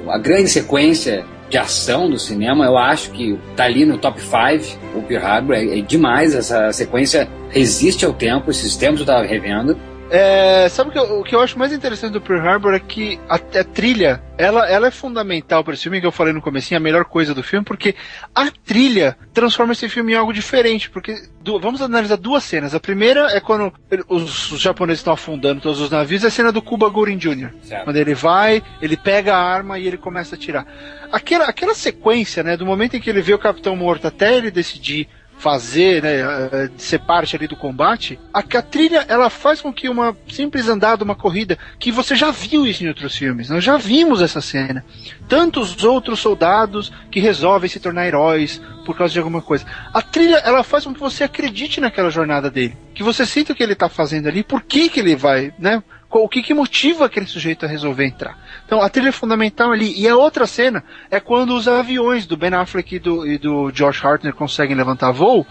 [0.07, 2.65] um- grande sequência de ação do cinema.
[2.67, 4.79] Eu acho que tá ali no top 5.
[4.95, 6.35] O Pearl Harbor é, é demais.
[6.35, 8.51] Essa sequência resiste ao tempo.
[8.51, 9.77] Esses tempos eu tava revendo.
[10.13, 12.81] É, sabe o que, eu, o que eu acho mais interessante do Pearl Harbor é
[12.81, 16.41] que a, a trilha, ela, ela é fundamental para esse filme, que eu falei no
[16.43, 17.95] comecinho, a melhor coisa do filme, porque
[18.35, 22.75] a trilha transforma esse filme em algo diferente, porque du- vamos analisar duas cenas.
[22.75, 23.73] A primeira é quando
[24.09, 27.51] os, os japoneses estão afundando todos os navios, é a cena do Cuba Gooding Jr.
[27.63, 27.85] Certo.
[27.85, 30.67] Quando ele vai, ele pega a arma e ele começa a atirar.
[31.13, 34.51] Aquela, aquela sequência, né, do momento em que ele vê o capitão morto até ele
[34.51, 35.09] decidir
[35.41, 39.89] fazer, né, eh, ser parte ali do combate, a, a trilha ela faz com que
[39.89, 43.79] uma simples andada, uma corrida, que você já viu isso em outros filmes, nós já
[43.79, 44.85] vimos essa cena.
[45.27, 49.65] Tantos outros soldados que resolvem se tornar heróis por causa de alguma coisa.
[49.95, 53.57] A trilha ela faz com que você acredite naquela jornada dele, que você sinta o
[53.57, 55.83] que ele está fazendo ali, por que que ele vai, né?
[56.13, 58.37] O que, que motiva aquele sujeito a resolver entrar?
[58.67, 59.95] Então a trilha é fundamental ali.
[59.97, 63.71] E a outra cena é quando os aviões do Ben Affleck e do, e do
[64.03, 65.47] Hartner conseguem levantar voo.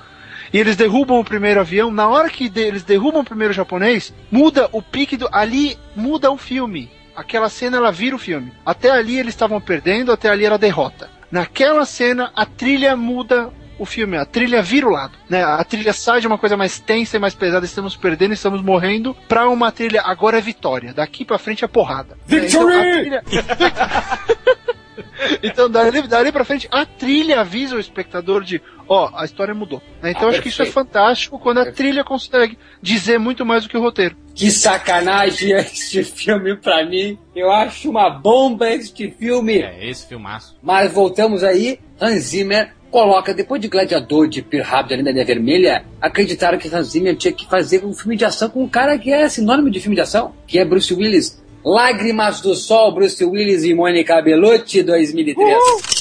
[0.51, 1.91] E eles derrubam o primeiro avião.
[1.91, 5.30] Na hora que de- eles derrubam o primeiro japonês, muda o pique do.
[5.32, 6.89] Ali muda o filme.
[7.16, 8.51] Aquela cena ela vira o filme.
[8.66, 11.10] Até ali eles estavam perdendo, até ali era derrota.
[11.32, 13.49] Naquela cena a trilha muda
[13.80, 15.44] o filme, a trilha vira o lado, né?
[15.44, 19.16] A trilha sai de uma coisa mais tensa e mais pesada, estamos perdendo, estamos morrendo,
[19.28, 20.94] pra uma trilha agora é vitória.
[20.94, 22.18] Daqui pra frente é porrada.
[22.28, 22.46] Né?
[22.46, 23.24] Então, trilha-
[25.44, 29.82] Então, dali, dali pra frente, a trilha avisa o espectador de, ó, a história mudou.
[30.02, 30.12] né?
[30.12, 33.70] Então, Ah, acho que isso é fantástico quando a trilha consegue dizer muito mais do
[33.70, 34.16] que o roteiro.
[34.34, 37.18] Que sacanagem este filme pra mim.
[37.36, 39.60] Eu acho uma bomba este filme.
[39.62, 40.58] É, esse filmaço.
[40.62, 45.26] Mas voltamos aí, Hans Zimmer coloca, depois de Gladiador, de Pearl Harbor, de A Linda
[45.26, 48.98] Vermelha, acreditaram que Hans Zimmer tinha que fazer um filme de ação com um cara
[48.98, 51.42] que é sinônimo de filme de ação, que é Bruce Willis.
[51.64, 55.58] Lágrimas do Sol, Bruce Willis e Mônica Bellucci, 2003.
[55.58, 55.99] O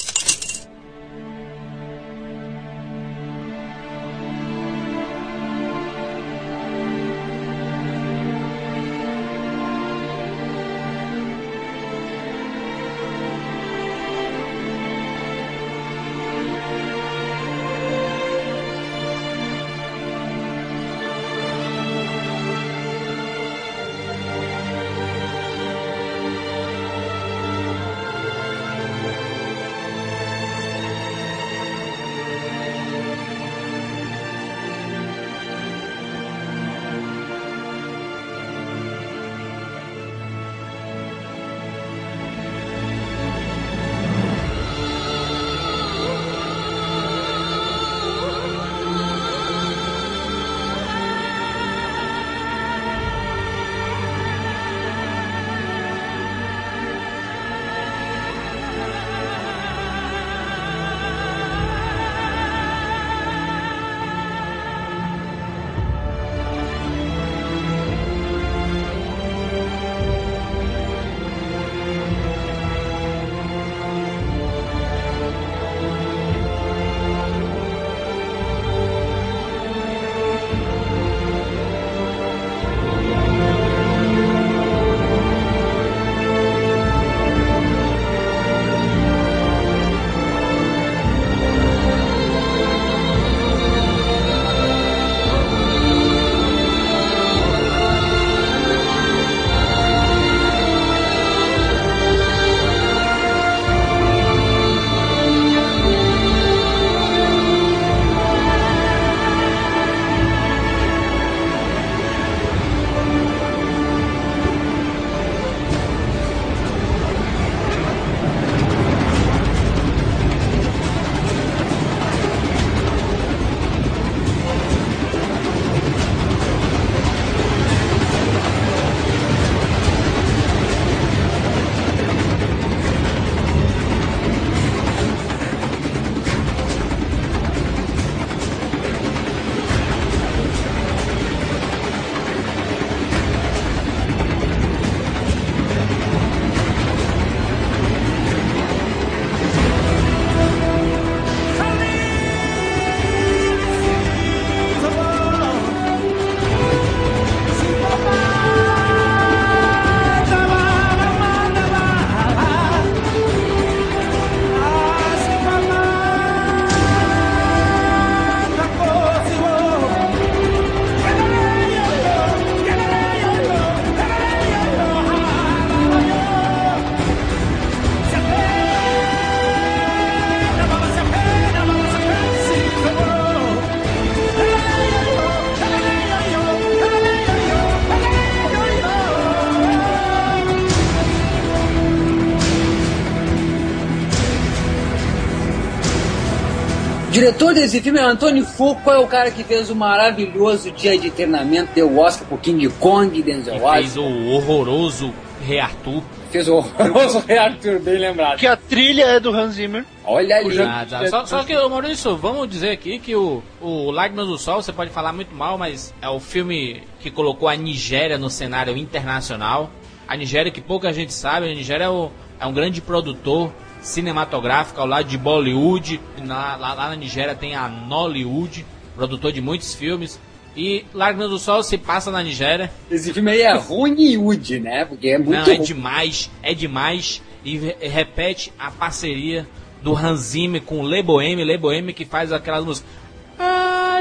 [197.19, 201.11] diretor desse filme é Antônio Fuqua, é o cara que fez o maravilhoso Dia de
[201.11, 203.83] Treinamento, deu o Oscar pro King Kong, Denzel E Washington.
[203.83, 205.13] fez o horroroso
[205.45, 206.03] Rei Arthur.
[206.31, 208.39] Fez o horroroso Rei Arthur, bem lembrado.
[208.39, 209.85] Que a trilha é do Hans Zimmer.
[210.05, 210.61] Olha ali.
[210.61, 211.09] Ah, tá.
[211.09, 214.91] Só, só que, Maurício, vamos dizer aqui que o, o Lágrimas do Sol, você pode
[214.93, 219.71] falar muito mal, mas é o filme que colocou a Nigéria no cenário internacional.
[220.07, 223.53] A Nigéria, que pouca gente sabe, a Nigéria é, o- é um grande produtor
[223.89, 226.01] cinematográfico ao lado de Bollywood.
[226.23, 230.21] Na- lá, lá na Nigéria tem a Nollywood, produtor de muitos filmes.
[230.57, 232.71] E Lágrimas do Sol se passa na Nigéria.
[232.91, 234.85] Esse filme aí é Hollywood, né?
[234.85, 235.63] Porque é muito Não, é ruim.
[235.63, 237.23] demais, é demais.
[237.45, 239.47] E re- repete a parceria
[239.83, 242.91] do Hans Zimmer com o Le Boheme, Le Boheme que faz aquelas músicas.
[243.39, 244.01] Ah,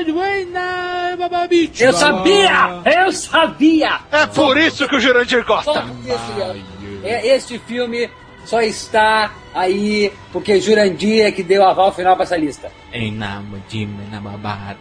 [1.80, 2.82] Eu sabia!
[2.86, 4.00] Eu sabia!
[4.12, 5.74] É por isso que o Jurandir gosta.
[5.74, 8.10] Só esse, é, este filme
[8.48, 12.72] só está aí porque Jurandir é que deu aval final pra essa lista.
[12.94, 14.78] Em nome de Menababara.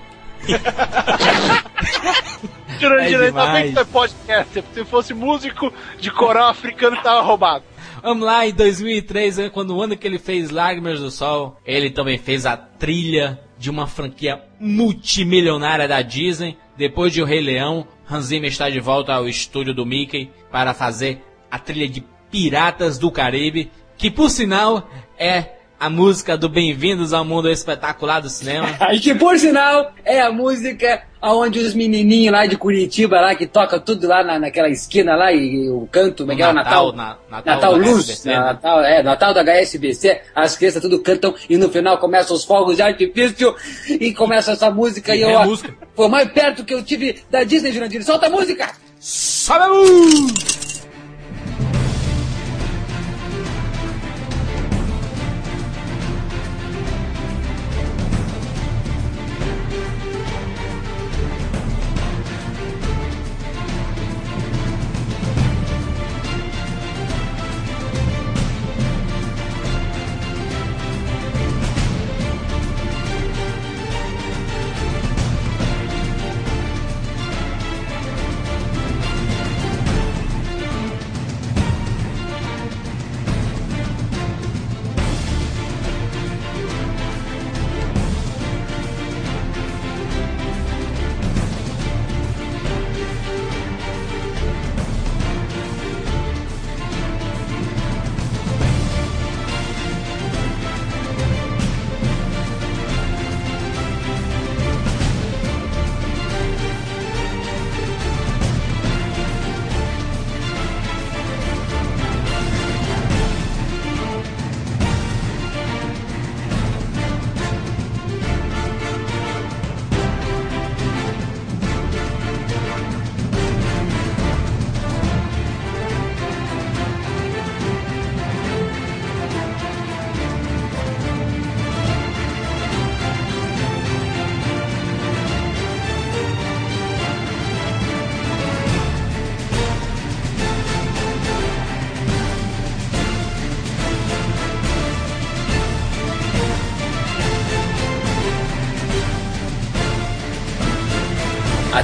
[2.79, 4.65] Jurandir, É ainda bem que tu é podcast.
[4.73, 7.65] Se fosse músico de coral africano, tava roubado.
[8.03, 11.91] Vamos lá, em 2003, né, quando o ano que ele fez Lágrimas do Sol, ele
[11.91, 16.57] também fez a trilha de uma franquia multimilionária da Disney.
[16.77, 20.73] Depois de O Rei Leão, Hans Zimmer está de volta ao estúdio do Mickey para
[20.73, 21.21] fazer
[21.51, 24.89] a trilha de Piratas do Caribe, que por sinal
[25.19, 28.69] é a música do Bem-vindos ao Mundo Espetacular do Cinema.
[28.81, 33.47] Aí que por sinal é a música onde os menininhos lá de Curitiba lá que
[33.47, 36.93] toca tudo lá na, naquela esquina lá e, o canto, é que é o Natal,
[36.93, 37.21] Natal?
[37.31, 38.39] na- Natal Luz, né?
[38.39, 42.77] Natal, é, Natal da HSBC, as crianças tudo cantam e no final começam os fogos
[42.77, 43.55] de artifício
[43.89, 45.75] e começa essa música e, E eu vem a música.
[45.95, 48.03] foi o mais perto que eu tive da Disney, Jurandir.
[48.05, 48.71] Solta a música!
[48.99, 50.76] Sobe a música!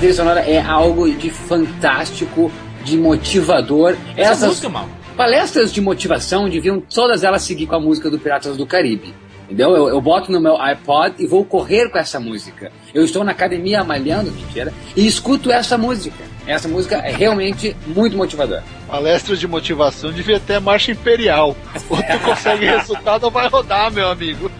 [0.02, 2.50] Trilha sonora é algo de fantástico,
[2.82, 3.96] de motivador.
[4.16, 4.88] Essa Essas música, mal.
[5.16, 9.14] palestras de motivação deviam todas elas seguir com a música do Piratas do Caribe.
[9.44, 9.76] Entendeu?
[9.76, 12.72] Eu, eu boto no meu iPod e vou correr com essa música.
[12.92, 16.24] Eu estou na academia malhando, mentira, e escuto essa música.
[16.48, 18.64] Essa música é realmente muito motivadora.
[18.92, 21.56] Palestras de motivação devia ter marcha imperial.
[21.88, 24.50] Ou tu consegue resultado ou vai rodar, meu amigo.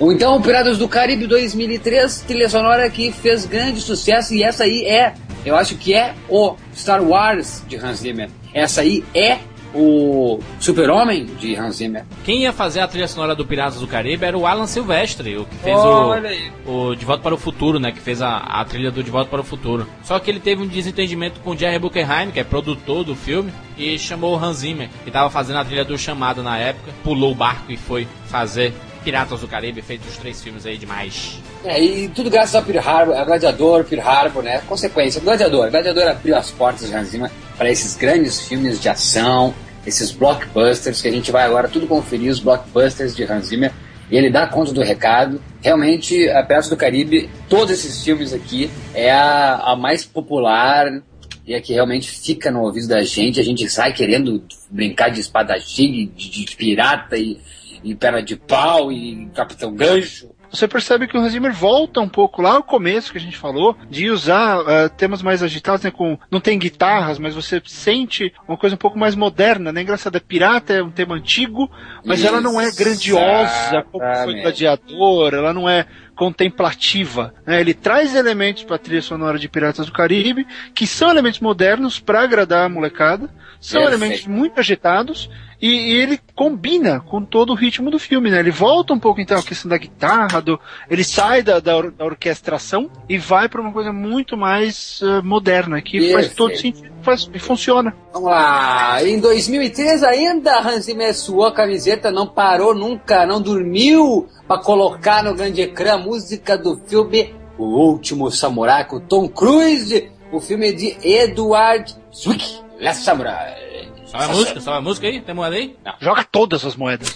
[0.00, 4.86] Ou então Piratas do Caribe 2003, trilha sonora que fez grande sucesso e essa aí
[4.86, 5.12] é,
[5.44, 8.30] eu acho que é o Star Wars de Hans Zimmer.
[8.54, 9.36] Essa aí é
[9.74, 12.04] o Super-Homem de Hans Zimmer.
[12.24, 15.44] Quem ia fazer a trilha sonora do Piratas do Caribe era o Alan Silvestre, o
[15.44, 16.52] que fez aí.
[16.66, 17.92] o, o De Volta para o Futuro, né?
[17.92, 19.86] Que fez a, a trilha do De Volta para o Futuro.
[20.02, 23.52] Só que ele teve um desentendimento com o Jerry Buckenheim, que é produtor do filme,
[23.76, 27.32] e chamou o Hans Zimmer, que estava fazendo a trilha do Chamado na época, pulou
[27.32, 28.72] o barco e foi fazer
[29.02, 31.40] Piratas do Caribe, feito os três filmes aí demais.
[31.64, 34.62] É, e tudo graças ao Pearl Harbor, a Gladiador, Pearl Harbor, né?
[34.68, 35.70] Consequência, Gladiador.
[35.70, 37.30] Gladiador abriu as portas de Hans Zimmer
[37.62, 39.54] para esses grandes filmes de ação,
[39.86, 43.70] esses blockbusters que a gente vai agora tudo conferir, os blockbusters de Hans Zimmer.
[44.10, 45.40] E ele dá conta do recado.
[45.60, 51.04] Realmente, a Piratas do Caribe, todos esses filmes aqui, é a, a mais popular
[51.46, 53.38] e a que realmente fica no ouvido da gente.
[53.38, 57.38] A gente sai querendo brincar de espadachim, de, de pirata e,
[57.84, 60.31] e perna de pau e capitão gancho.
[60.52, 63.36] Você percebe que o Hans Zimmer volta um pouco lá ao começo que a gente
[63.36, 65.90] falou, de usar uh, temas mais agitados, né?
[65.90, 69.82] Com, não tem guitarras, mas você sente uma coisa um pouco mais moderna, né?
[69.82, 71.70] Engraçado, é Pirata é um tema antigo,
[72.04, 72.28] mas Isso.
[72.28, 75.86] ela não é grandiosa como foi Gladiador, ela não é
[76.22, 77.34] contemplativa.
[77.44, 77.60] Né?
[77.60, 81.98] Ele traz elementos para a trilha sonora de Piratas do Caribe, que são elementos modernos
[81.98, 83.28] para agradar a molecada,
[83.60, 84.04] são Perfeito.
[84.04, 85.28] elementos muito agitados
[85.60, 88.40] e, ele combina com todo o ritmo do filme, né?
[88.40, 90.58] Ele volta um pouco então a questão da guitarra, do,
[90.90, 95.22] ele sai da, da, or, da orquestração e vai para uma coisa muito mais uh,
[95.24, 96.14] moderna, que Perfeito.
[96.14, 97.94] faz todo sentido faz, e funciona.
[98.12, 104.28] Vamos lá, em 2003 ainda Hans Zimmer suou a camiseta, não parou nunca, não dormiu
[104.46, 110.10] para colocar no grande ecrã a música do filme O Último Samurai com Tom Cruise,
[110.32, 113.62] o filme de Edward Zwick, Last Samurai.
[114.06, 114.60] Sabe a música?
[114.60, 115.20] Sabe a música aí?
[115.20, 115.76] Tem moeda aí?
[115.84, 115.94] Não.
[115.98, 117.14] Joga todas as moedas.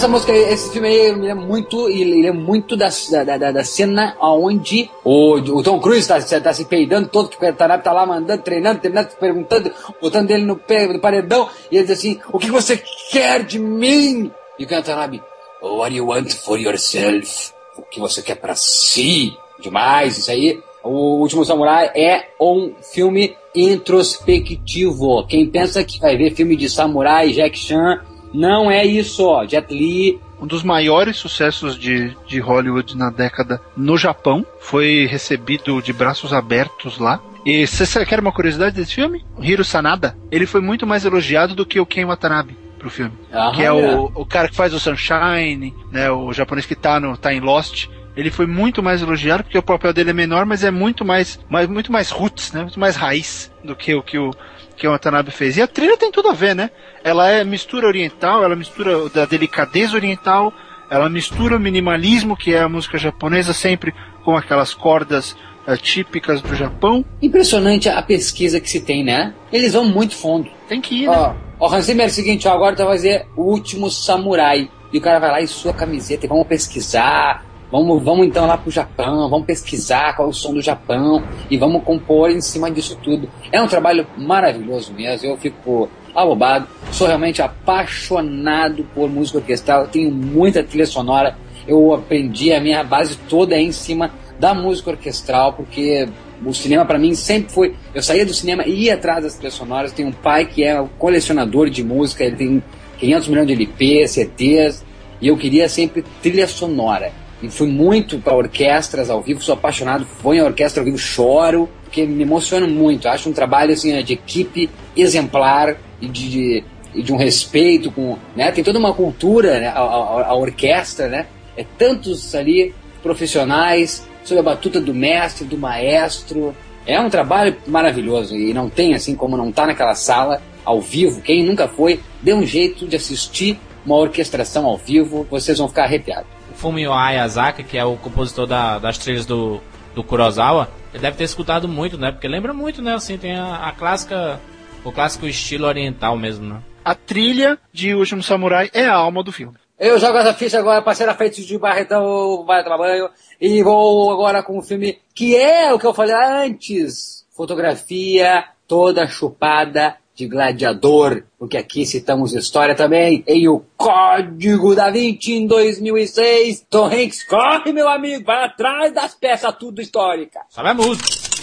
[0.00, 2.88] Essa música, esse filme aí, ele é muito, ele é muito da,
[3.22, 7.36] da, da, da cena onde o, o Tom Cruise tá, tá se peidando todo, que
[7.36, 9.70] o Watanabe tá lá mandando, treinando, treinando, perguntando,
[10.00, 13.58] botando ele no, pé, no paredão, e ele diz assim, o que você quer de
[13.58, 14.32] mim?
[14.58, 15.22] E o Watanabe,
[15.60, 17.52] what do you want for yourself?
[17.76, 19.36] O que você quer para si?
[19.60, 20.62] Demais, isso aí.
[20.82, 25.26] O Último Samurai é um filme introspectivo.
[25.26, 28.00] Quem pensa que vai ver filme de samurai, Jack Chan,
[28.32, 29.46] não é isso, ó.
[29.46, 30.20] Jet Li.
[30.40, 34.44] Um dos maiores sucessos de, de Hollywood na década no Japão.
[34.60, 37.20] Foi recebido de braços abertos lá.
[37.44, 39.24] E você quer uma curiosidade desse filme?
[39.38, 43.12] Hiro Sanada, ele foi muito mais elogiado do que o Ken Watanabe pro filme.
[43.32, 46.74] Ah, que é, é, O, o cara que faz o Sunshine, né, o japonês que
[46.74, 47.88] tá, no, tá em Lost.
[48.16, 51.38] Ele foi muito mais elogiado porque o papel dele é menor, mas é muito mais,
[51.48, 54.32] mais muito mais roots, né, muito mais raiz do que o que o
[54.80, 55.58] que o Watanabe fez.
[55.58, 56.70] E a trilha tem tudo a ver, né?
[57.04, 60.52] Ela é mistura oriental, ela mistura da delicadeza oriental,
[60.90, 63.94] ela mistura o minimalismo, que é a música japonesa, sempre
[64.24, 65.36] com aquelas cordas
[65.68, 67.04] uh, típicas do Japão.
[67.20, 69.34] Impressionante a pesquisa que se tem, né?
[69.52, 70.50] Eles vão muito fundo.
[70.66, 71.16] Tem que ir, né?
[71.58, 74.70] Ó, ó Hans Zimmer é o seguinte, ó, agora tu vai fazer o último samurai.
[74.92, 78.58] E o cara vai lá e sua camiseta e vamos pesquisar, Vamos, vamos então lá
[78.58, 82.68] pro Japão, vamos pesquisar qual é o som do Japão e vamos compor em cima
[82.68, 83.30] disso tudo.
[83.52, 86.66] É um trabalho maravilhoso mesmo, eu fico abobado.
[86.90, 91.36] Sou realmente apaixonado por música orquestral, tenho muita trilha sonora.
[91.64, 94.10] Eu aprendi, a minha base toda em cima
[94.40, 96.08] da música orquestral, porque
[96.44, 97.76] o cinema para mim sempre foi.
[97.94, 99.92] Eu saía do cinema e ia atrás das trilhas sonoras.
[99.92, 102.62] Tenho um pai que é colecionador de música, ele tem
[102.98, 104.84] 500 milhões de LPs, CDs,
[105.20, 110.06] e eu queria sempre trilha sonora e fui muito para orquestras ao vivo, sou apaixonado,
[110.22, 113.08] vou em orquestra ao vivo, choro, porque me emociono muito.
[113.08, 118.52] Acho um trabalho assim de equipe exemplar e de, de, de um respeito com, né?
[118.52, 119.68] Tem toda uma cultura, né?
[119.68, 121.26] a, a, a, orquestra, né?
[121.56, 126.54] É tantos ali profissionais sob a batuta do mestre, do maestro.
[126.86, 131.20] É um trabalho maravilhoso e não tem assim como não tá naquela sala ao vivo.
[131.22, 135.84] Quem nunca foi, dê um jeito de assistir uma orquestração ao vivo, vocês vão ficar
[135.84, 136.39] arrepiados.
[136.60, 139.62] Fumio Ayazaki, que é o compositor da, das trilhas do,
[139.94, 142.12] do Kurosawa, ele deve ter escutado muito, né?
[142.12, 142.92] Porque lembra muito, né?
[142.92, 144.38] Assim, tem a, a clássica,
[144.84, 146.60] o clássico estilo oriental mesmo, né?
[146.84, 149.56] A trilha de Último Samurai é a alma do filme.
[149.78, 153.08] Eu jogo essa ficha agora, parceira feita de Barretão, vai tomar banho,
[153.40, 157.26] e vou agora com o filme que é o que eu falei antes.
[157.34, 165.32] Fotografia toda chupada de gladiador, porque aqui citamos história também em O Código da Vinci
[165.32, 166.66] em 2006.
[166.68, 170.40] Tom Hanks, corre meu amigo, vai atrás das peças tudo histórica.
[170.50, 171.39] Sabe a música.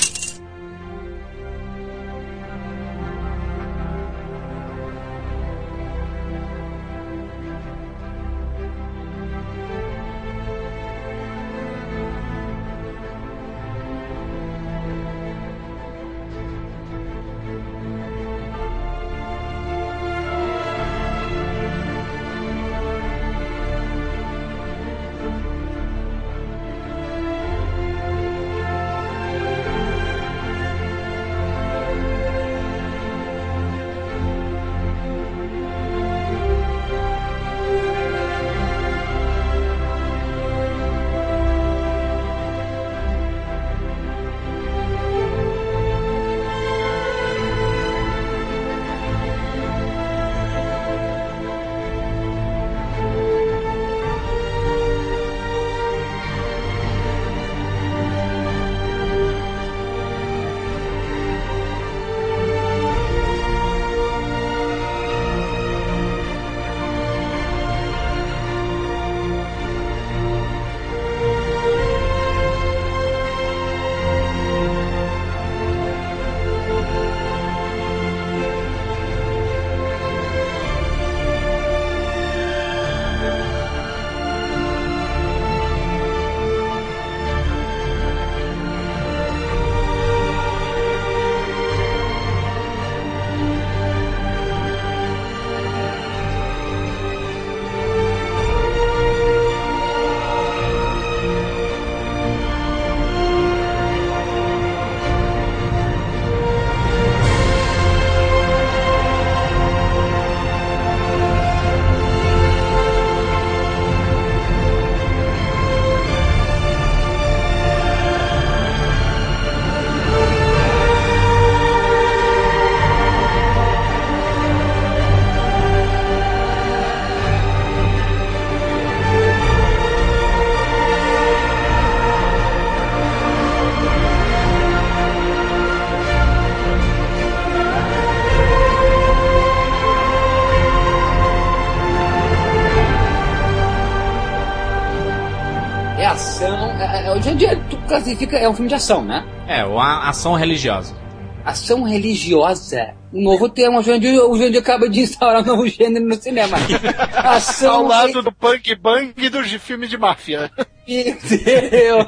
[147.69, 148.37] Tu classifica.
[148.37, 149.25] É um filme de ação, né?
[149.47, 150.95] É, uma ação religiosa.
[151.43, 152.93] Ação religiosa.
[153.13, 153.79] Um novo termo.
[153.79, 156.57] O Jandir, o Jandir acaba de instaurar um novo gênero no cinema.
[157.15, 157.75] Ação.
[157.75, 160.51] Ao lado do punk bang e dos filmes de máfia.
[160.87, 161.99] Entendeu?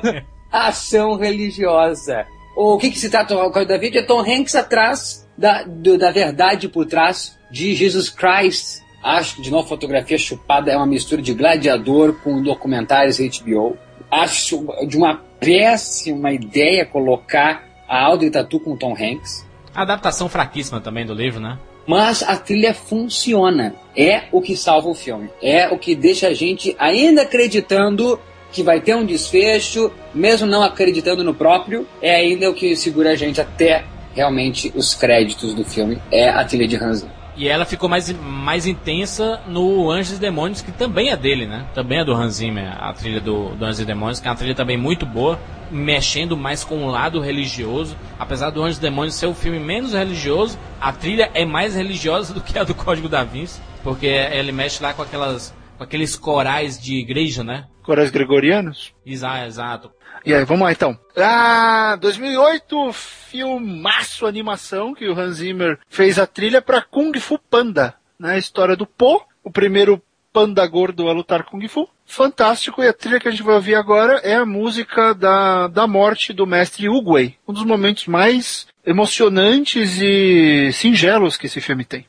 [0.52, 2.26] Ação religiosa.
[2.56, 3.98] O que, que se trata o Código da Vinci?
[4.00, 8.82] É Tom Hanks atrás da, do- da verdade por trás de Jesus Christ.
[9.02, 13.78] Acho que, de novo, fotografia chupada é uma mistura de gladiador com documentários HBO.
[14.12, 19.48] Acho de uma péssima ideia colocar a Audrey Tatu com o Tom Hanks.
[19.74, 21.58] Adaptação fraquíssima também do livro, né?
[21.88, 23.74] Mas a trilha funciona.
[23.96, 25.30] É o que salva o filme.
[25.42, 28.20] É o que deixa a gente ainda acreditando
[28.52, 31.88] que vai ter um desfecho, mesmo não acreditando no próprio.
[32.02, 36.00] É ainda o que segura a gente até realmente os créditos do filme.
[36.12, 37.19] É a trilha de Hans Zimmer.
[37.40, 41.66] E ela ficou mais, mais intensa no Anjos e Demônios, que também é dele, né?
[41.74, 44.36] Também é do Hans Zimmer, a trilha do, do Anjos e Demônios, que é uma
[44.36, 45.40] trilha também muito boa,
[45.72, 47.96] mexendo mais com o lado religioso.
[48.20, 52.34] Apesar do Anjos e Demônios ser o filme menos religioso, a trilha é mais religiosa
[52.36, 56.18] do que a do Código da Vinci, porque ele mexe lá com aquelas com aqueles
[56.18, 57.68] corais de igreja, né?
[57.84, 58.94] Corais gregorianos?
[59.06, 59.92] Exato, exato.
[60.26, 60.98] E aí, vamos lá então.
[61.16, 67.96] Ah, 2008, filmaço animação que o Hans Zimmer fez a trilha para Kung Fu Panda,
[68.20, 68.34] né?
[68.34, 70.02] A história do Po, o primeiro
[70.32, 71.90] panda gordo a lutar Kung Fu.
[72.06, 75.86] Fantástico, e a trilha que a gente vai ouvir agora é a música da, da
[75.86, 82.06] morte do mestre Uguay, um dos momentos mais emocionantes e singelos que esse filme tem.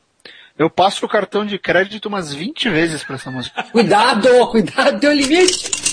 [0.57, 3.63] Eu passo o cartão de crédito umas 20 vezes para essa música.
[3.71, 5.90] Cuidado, cuidado, tem um limite.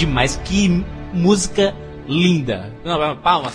[0.00, 0.40] Demais.
[0.44, 0.68] Que
[1.12, 1.74] música
[2.06, 2.74] linda.
[2.84, 3.52] Não, palmas.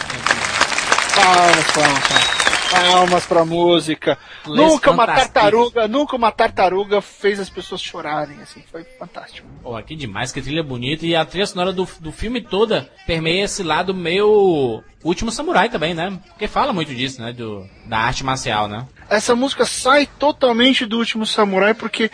[1.16, 2.36] Palmas, palmas, palmas.
[2.72, 4.18] Palmas pra música.
[4.46, 9.48] Les nunca uma tartaruga, nunca uma tartaruga fez as pessoas chorarem, assim, foi fantástico.
[9.62, 11.06] Pô, que demais, que trilha bonita.
[11.06, 14.84] E a trilha sonora do, do filme toda permeia esse lado meio.
[15.04, 16.20] Último Samurai também, né?
[16.30, 17.32] Porque fala muito disso, né?
[17.32, 18.88] Do, da arte marcial, né?
[19.08, 22.10] Essa música sai totalmente do último samurai porque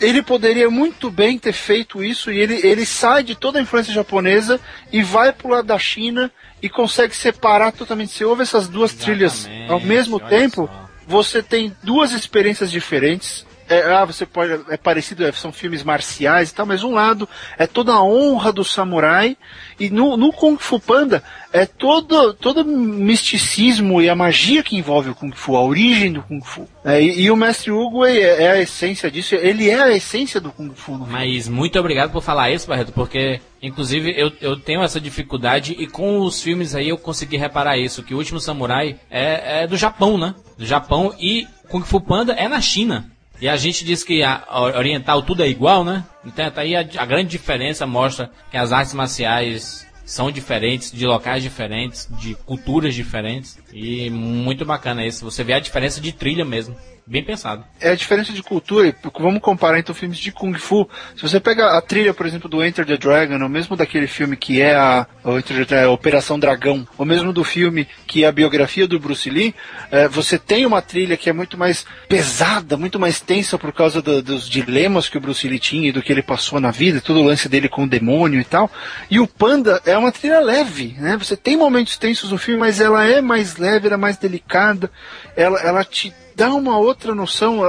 [0.00, 3.92] ele poderia muito bem ter feito isso e ele, ele sai de toda a influência
[3.92, 4.60] japonesa
[4.92, 6.30] e vai pro lado da China
[6.62, 8.12] e consegue separar totalmente.
[8.12, 10.88] Você ouve essas duas trilhas ao mesmo tempo, só.
[11.06, 13.46] você tem duas experiências diferentes.
[13.68, 14.60] É, ah, você pode.
[14.68, 17.28] É parecido, é, são filmes marciais e tal, mas um lado
[17.58, 19.36] é toda a honra do samurai,
[19.78, 21.22] e no, no Kung Fu Panda
[21.52, 26.12] é todo, todo o misticismo e a magia que envolve o Kung Fu, a origem
[26.12, 26.66] do Kung Fu.
[26.84, 30.40] É, e, e o Mestre Hugo é, é a essência disso, ele é a essência
[30.40, 30.92] do Kung Fu.
[30.92, 35.86] Mas muito obrigado por falar isso, Barreto, porque inclusive eu, eu tenho essa dificuldade e
[35.86, 39.76] com os filmes aí eu consegui reparar isso, que o último samurai é, é do
[39.76, 40.34] Japão, né?
[40.56, 43.10] Do Japão e Kung Fu Panda é na China.
[43.40, 44.44] E a gente diz que a,
[44.76, 46.04] oriental tudo é igual, né?
[46.24, 51.06] Então tá aí a, a grande diferença mostra que as artes marciais são diferentes, de
[51.06, 53.58] locais diferentes, de culturas diferentes.
[53.72, 55.24] E muito bacana isso.
[55.24, 56.74] Você vê a diferença de trilha mesmo.
[57.10, 57.64] Bem pensado.
[57.80, 58.94] é a diferença de cultura.
[59.18, 60.86] Vamos comparar então filmes de Kung Fu.
[61.16, 64.36] Se você pega a trilha, por exemplo, do Enter the Dragon, ou mesmo daquele filme
[64.36, 69.00] que é a, a Operação Dragão, ou mesmo do filme que é a biografia do
[69.00, 69.54] Bruce Lee,
[69.90, 74.02] eh, você tem uma trilha que é muito mais pesada, muito mais tensa por causa
[74.02, 77.00] do- dos dilemas que o Bruce Lee tinha e do que ele passou na vida,
[77.00, 78.70] todo o lance dele com o demônio e tal.
[79.10, 81.16] E o Panda é uma trilha leve, né?
[81.16, 84.90] Você tem momentos tensos no filme, mas ela é mais leve, ela é mais delicada,
[85.34, 87.60] ela, ela te dá uma outra noção.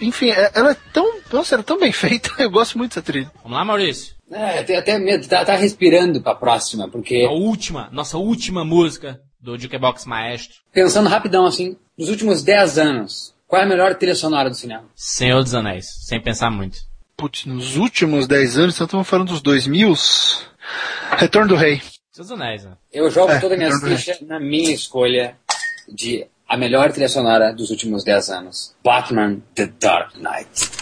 [0.00, 1.18] enfim, é- ela é tão.
[1.32, 2.30] Nossa, ela é tão bem feita.
[2.38, 3.30] Eu gosto muito dessa trilha.
[3.42, 4.14] Vamos lá, Maurício.
[4.30, 9.20] É, tem até medo, tá, tá respirando pra próxima, porque A última, nossa última música
[9.40, 10.58] do Jukebox Maestro.
[10.72, 14.84] pensando rapidão assim, nos últimos 10 anos, qual é a melhor trilha sonora do cinema?
[14.94, 16.78] Senhor dos Anéis, sem pensar muito.
[17.16, 19.94] Putz, nos últimos 10 anos, então estamos falando dos 2000.
[21.16, 21.78] Retorno do Rei.
[22.12, 22.72] Senhor dos Anéis, né?
[22.92, 25.36] Eu jogo É, toda a minha ficha na minha escolha
[25.88, 28.74] de a melhor trilha sonora dos últimos 10 anos.
[28.82, 30.79] Batman The Dark Knight.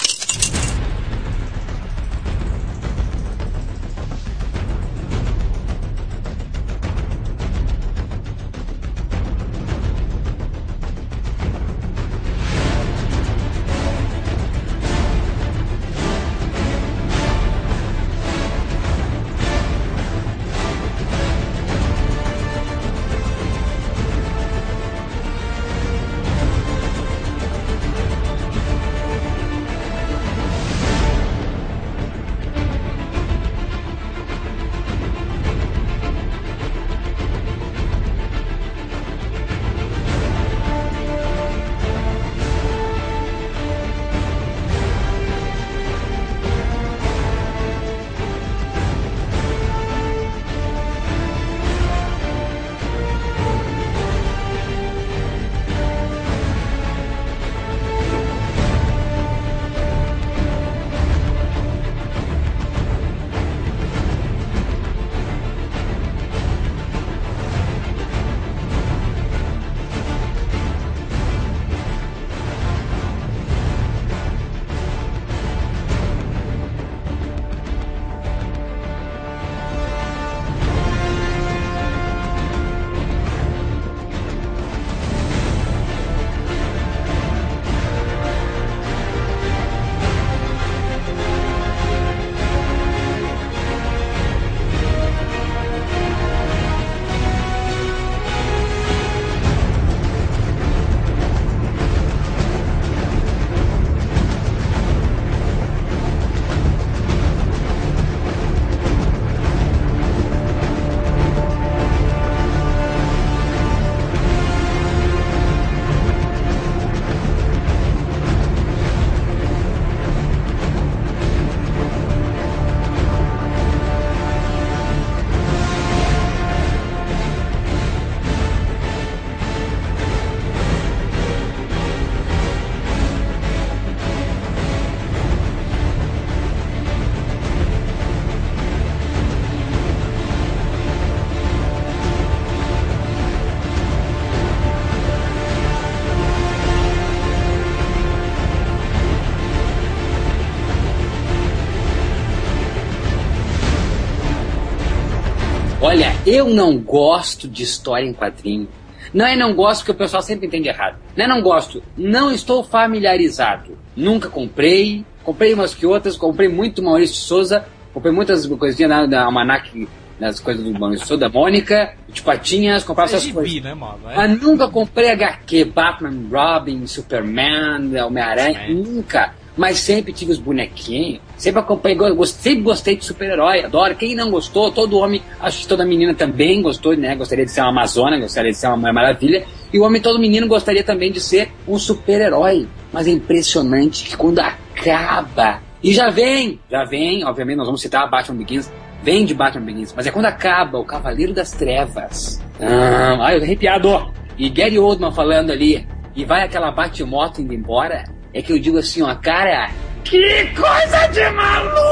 [156.28, 158.68] Eu não gosto de história em quadrinho.
[159.12, 160.98] Não é não gosto porque o pessoal sempre entende errado.
[161.16, 163.78] Não é não gosto, não estou familiarizado.
[163.96, 167.64] Nunca comprei, comprei umas que outras, comprei muito Maurício Souza,
[167.94, 169.88] comprei muitas coisinhas da, da Almanac,
[170.20, 173.62] das coisas do Maurício Souza, da Mônica, de Patinhas, comprava É essas coisas.
[173.62, 173.98] né, mano?
[174.10, 174.16] É.
[174.16, 179.34] Mas nunca comprei HQ, Batman, Robin, Superman, Homem-Aranha, nunca.
[179.58, 183.96] Mas sempre tive os bonequinhos, sempre acompanhei, go- gost- sempre gostei de super-herói, adoro.
[183.96, 187.16] Quem não gostou, todo homem, acho que toda menina também gostou, né?
[187.16, 189.44] Gostaria de ser uma Amazona, gostaria de ser uma Maravilha.
[189.72, 192.68] E o homem, todo menino gostaria também de ser um super-herói.
[192.92, 198.08] Mas é impressionante que quando acaba, e já vem, já vem, obviamente nós vamos citar
[198.08, 198.70] Batman Begins,
[199.02, 202.40] vem de Batman Begins, mas é quando acaba o Cavaleiro das Trevas.
[202.60, 204.12] Ah, ai, eu tô arrepiado.
[204.38, 208.78] E Gary Oldman falando ali, e vai aquela bate-moto indo embora, é que eu digo
[208.78, 209.70] assim, ó, cara,
[210.04, 211.88] que coisa de maluco!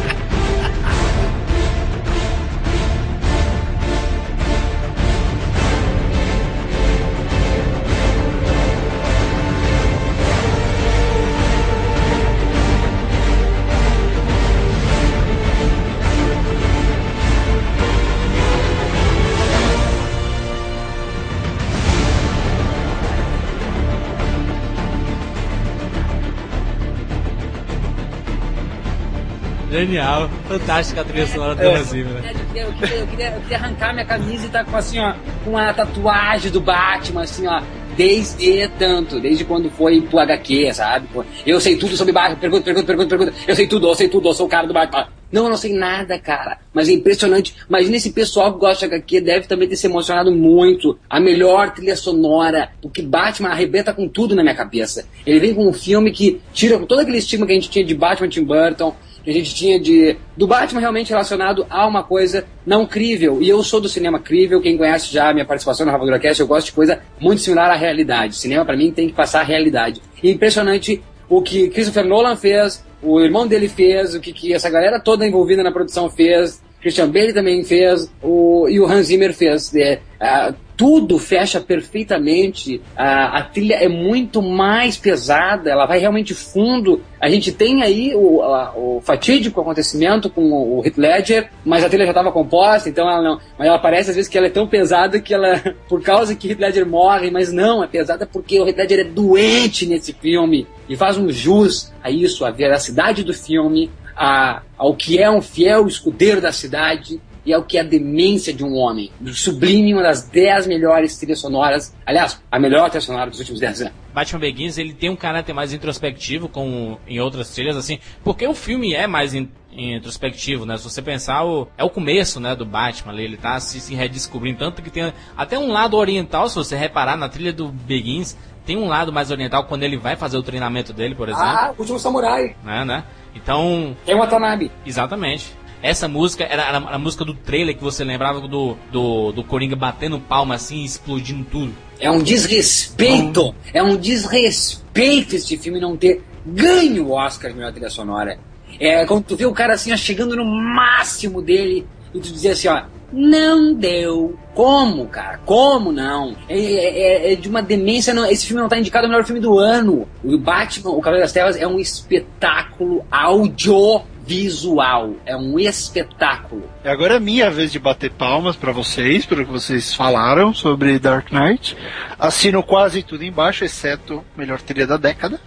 [29.71, 30.29] Genial.
[30.49, 31.75] Fantástica a trilha sonora do É.
[31.75, 32.33] Hans Zimmer, né?
[32.53, 35.13] Eu queria, eu, queria, arrancar minha camisa e tá com assim, ó,
[35.45, 37.61] com a tatuagem do Batman, assim, ó,
[37.95, 41.07] desde tanto, desde quando foi pro HQ, sabe?
[41.45, 44.27] Eu sei tudo sobre Batman, pergunta, pergunta, pergunta, pergunta, eu sei tudo, eu sei tudo,
[44.27, 45.07] eu sou o cara do Batman.
[45.31, 46.57] Não, eu não sei nada, cara.
[46.73, 47.55] Mas é impressionante.
[47.69, 50.99] Imagina esse pessoal que gosta de HQ deve também ter se emocionado muito.
[51.09, 52.71] A melhor trilha sonora.
[52.81, 55.05] Porque Batman arrebenta com tudo na minha cabeça.
[55.25, 57.95] Ele vem com um filme que tira todo aquele estigma que a gente tinha de
[57.95, 58.93] Batman Tim Burton,
[59.23, 63.41] que a gente tinha de do Batman realmente relacionado a uma coisa não crível.
[63.41, 66.41] E eu sou do cinema crível, quem conhece já a minha participação na Rapadura Cast,
[66.41, 68.35] eu gosto de coisa muito similar à realidade.
[68.35, 70.01] Cinema para mim tem que passar a realidade.
[70.21, 74.69] E impressionante o que Christopher Nolan fez, o irmão dele fez, o que, que essa
[74.69, 79.33] galera toda envolvida na produção fez, Christian Bale também fez, o, e o Hans Zimmer
[79.33, 79.73] fez.
[79.75, 86.33] É, ah, tudo fecha perfeitamente, a, a trilha é muito mais pesada, ela vai realmente
[86.33, 87.01] fundo.
[87.19, 91.83] A gente tem aí o, a- o fatídico acontecimento com o, o Heath Ledger, mas
[91.83, 93.39] a trilha já estava composta, então ela não.
[93.59, 95.61] Mas ela parece às vezes que ela é tão pesada que ela.
[95.87, 99.03] Por causa que Heath Ledger morre, mas não, é pesada porque o Heath Ledger é
[99.03, 104.95] doente nesse filme e faz um jus a isso, a veracidade do filme, a, ao
[104.95, 108.75] que é um fiel escudeiro da cidade e ao que é a demência de um
[108.75, 109.11] homem.
[109.33, 113.81] Sublime, uma das dez melhores trilhas sonoras, aliás, a melhor trilha sonora dos últimos dez
[113.81, 113.93] anos.
[114.13, 118.53] Batman Begins, ele tem um caráter mais introspectivo, como em outras trilhas, assim, porque o
[118.53, 120.77] filme é mais in- introspectivo, né?
[120.77, 123.95] Se você pensar, o, é o começo, né, do Batman ali, ele tá se, se
[123.95, 128.37] redescobrindo, tanto que tem até um lado oriental, se você reparar, na trilha do Begins,
[128.65, 131.73] tem um lado mais oriental quando ele vai fazer o treinamento dele, por exemplo, Ah,
[131.75, 132.55] o último samurai.
[132.63, 133.03] né, né?
[133.35, 134.71] Então, É uma Watanabe.
[134.85, 135.53] Exatamente.
[135.81, 139.75] Essa música era, era a música do trailer que você lembrava do, do, do Coringa
[139.75, 141.73] batendo palma assim e explodindo tudo.
[141.99, 143.55] É um desrespeito.
[143.73, 148.37] É um desrespeito este filme não ter ganho o Oscar de melhor trilha sonora.
[148.79, 152.51] É quando tu vê o cara assim, ó, chegando no máximo dele e tu dizia
[152.51, 154.37] assim, ó, não deu.
[154.53, 155.39] Como, cara?
[155.45, 156.35] Como não?
[156.49, 158.13] É, é- é de uma demência.
[158.13, 160.07] Não, esse filme não tá indicado ao melhor filme do ano.
[160.23, 165.13] O Batman, o Cavaleiro das Trevas, é um espetáculo audiovisual.
[165.25, 166.63] É um espetáculo.
[166.83, 170.99] E agora é minha vez de bater palmas pra vocês, pelo que vocês falaram sobre
[170.99, 171.75] Dark Knight.
[172.19, 175.39] Assino quase tudo embaixo, exceto melhor trilha da década.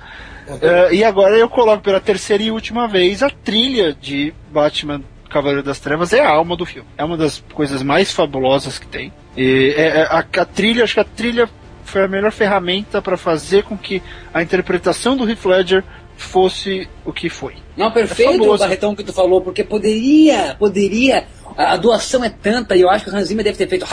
[0.61, 5.01] Eh, e agora eu coloco pela terceira e última vez a trilha de Batman
[5.35, 6.89] Cavaleiro das Trevas é a alma do filme.
[6.97, 9.13] É uma das coisas mais fabulosas que tem.
[9.37, 11.49] E é- é- a, a trilha, acho que a trilha
[11.85, 14.01] foi a melhor ferramenta para fazer com que
[14.33, 15.83] a interpretação do Heath Ledger
[16.17, 17.55] fosse o que foi.
[17.77, 18.63] Não, É perfeito, fabuloso.
[18.63, 21.27] Barretão, que tu falou, porque poderia, poderia.
[21.57, 23.85] A a doação é tanta, e eu acho que o Hans Zimmer deve ter feito.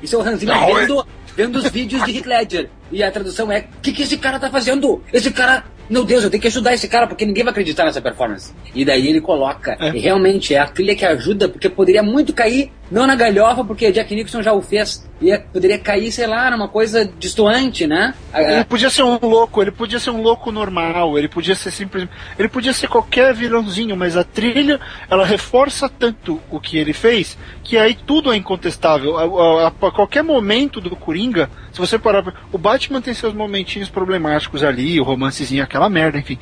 [0.00, 1.06] Isso é o Hans Zimmer Não, é- vendo,
[1.36, 2.70] vendo os vídeos de Heath Ledger.
[2.92, 5.02] E a tradução é: o que, que esse cara tá fazendo?
[5.12, 5.64] Esse cara.
[5.92, 8.50] Meu Deus, eu tenho que ajudar esse cara porque ninguém vai acreditar nessa performance.
[8.74, 9.76] E daí ele coloca.
[9.78, 9.90] É.
[9.90, 13.90] E realmente é a trilha que ajuda, porque poderia muito cair não na galhofa, porque
[13.90, 15.08] Jack Nicholson já o fez.
[15.20, 18.12] E poderia cair, sei lá, numa coisa distoante, né?
[18.34, 22.12] Ele podia ser um louco, ele podia ser um louco normal, ele podia ser simplesmente.
[22.36, 27.38] Ele podia ser qualquer vilãozinho, mas a trilha, ela reforça tanto o que ele fez,
[27.62, 29.16] que aí tudo é incontestável.
[29.16, 32.24] A, a, a qualquer momento do Coringa, se você parar.
[32.24, 36.36] pra- O Batman tem seus momentinhos problemáticos ali, o romancezinho, aquela merda, enfim.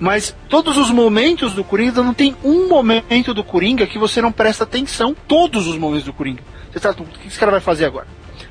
[0.00, 4.32] Mas todos os momentos do Coringa, não tem um momento do Coringa que você não
[4.32, 5.14] presta atenção.
[5.28, 6.42] Todos os momentos do Coringa.
[6.72, 8.06] Você tá, o que esse cara vai fazer agora?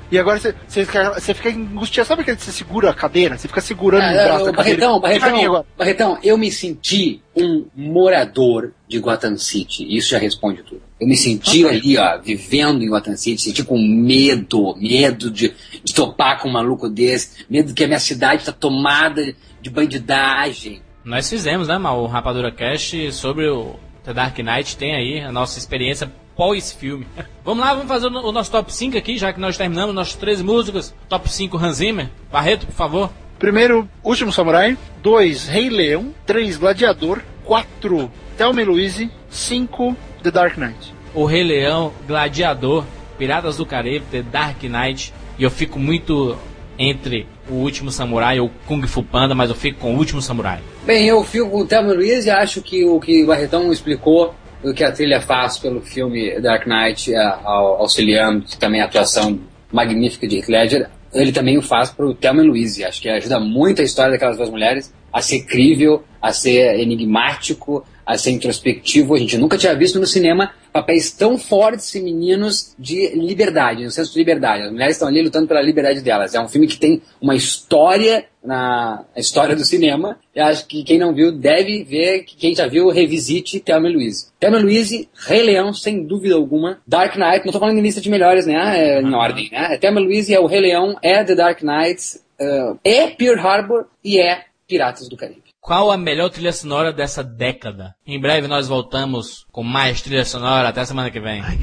[0.09, 2.07] E agora você, você, fica- você fica angustiado.
[2.07, 3.37] Sabe aquele que você segura a cadeira?
[3.37, 4.79] Você fica segurando Ah, o braço da ô, cadeira.
[4.79, 5.65] Barretão, Barretão, agora?
[5.77, 9.85] Barretão, eu me senti um morador de Gotham City.
[9.95, 10.81] Isso já responde tudo.
[10.99, 15.93] Eu me senti ali, ó, vivendo em Gotham City, senti com medo, medo de, de
[15.93, 19.21] topar com um maluco desse, medo que a minha cidade tá tomada
[19.61, 20.81] de bandidagem.
[21.03, 24.75] Nós fizemos, né, Mal, o Rapadura Cast sobre o The Dark Knight.
[24.77, 27.05] Tem aí a nossa experiência pós-filme.
[27.43, 29.95] Vamos lá, vamos fazer o no- o nosso top 5 aqui, já que nós terminamos
[29.95, 30.93] nossas três músicas.
[31.09, 32.09] Top 5 Hans Zimmer.
[32.31, 33.09] Barreto, por favor.
[33.39, 34.77] Primeiro, Último Samurai.
[35.01, 36.13] 2, Rei Leão.
[36.25, 37.21] 3, Gladiador.
[37.45, 39.09] 4, Thelma e Louise.
[39.29, 40.93] 5, The Dark Knight.
[41.15, 42.83] O Rei Leão, Gladiador,
[43.17, 45.13] Piratas do Caribe, The Dark Knight.
[45.39, 46.37] E eu fico muito
[46.77, 50.59] entre o Último Samurai ou Kung Fu Panda, mas eu fico com o Último Samurai.
[50.85, 54.35] Bem, eu fico com o Thelma Luiz e acho que o que o Barretão explicou,
[54.63, 59.39] o que a trilha faz pelo filme Dark Knight, é, ao- auxiliando também a atuação
[59.71, 62.83] magnífica de Heath Ledger, ele também o faz pro Thelma Louise.
[62.83, 67.85] Acho que ajuda muito a história daquelas duas mulheres a ser crível, a ser enigmático,
[68.07, 69.13] a ser introspectivo.
[69.13, 74.13] A gente nunca tinha visto no cinema papéis tão fortes femininos de liberdade, no senso
[74.13, 74.63] de liberdade.
[74.63, 76.33] As mulheres estão ali lutando pela liberdade delas.
[76.33, 80.17] É um filme que tem uma história na história do cinema.
[80.33, 84.27] Eu acho que quem não viu deve ver, que quem já viu revisite Thelma Louise.
[84.39, 86.79] Thelma Louise, Rei Leão, sem dúvida alguma.
[86.87, 88.53] Dark Knight, não tô falando em lista de melhores, né?
[88.55, 89.77] É, em ordem, né?
[89.77, 94.17] Thelma Louise, é o Rei Leão, é The Dark Knight, eh, é Pearl Harbor e
[94.17, 95.46] é Piratas do Caribe.
[95.67, 97.93] Qual a melhor trilha sonora dessa década?
[98.05, 100.69] Em breve nós voltamos com mais trilha sonora.
[100.69, 101.41] Até semana que vem.
[101.41, 101.57] That's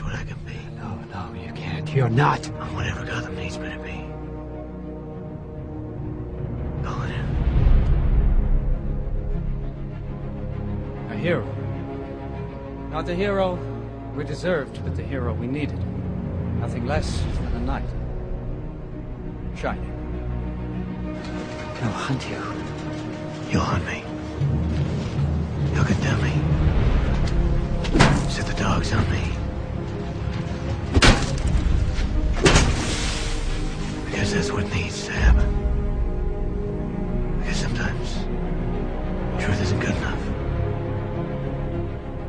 [0.00, 0.54] what I can be.
[0.78, 1.92] No, no, you can't.
[1.92, 2.48] You're not.
[2.60, 3.90] I'm whatever Gotham needs me to be.
[3.90, 4.14] In.
[11.10, 11.44] A hero.
[12.92, 13.58] Not the hero
[14.16, 15.80] we deserved, but the hero we needed.
[16.60, 17.88] Nothing less than a knight.
[19.56, 19.93] Shining.
[21.84, 22.40] I'll hunt you.
[23.50, 24.02] You'll hunt me.
[25.74, 26.32] You'll condemn me.
[28.30, 29.24] Set the dogs on me.
[34.06, 35.46] Because that's what needs to happen.
[37.40, 38.14] Because sometimes
[39.44, 40.22] truth isn't good enough.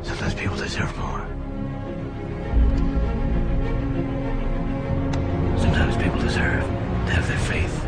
[0.02, 1.26] Sometimes people deserve more.
[5.58, 7.85] Sometimes people deserve to have their faith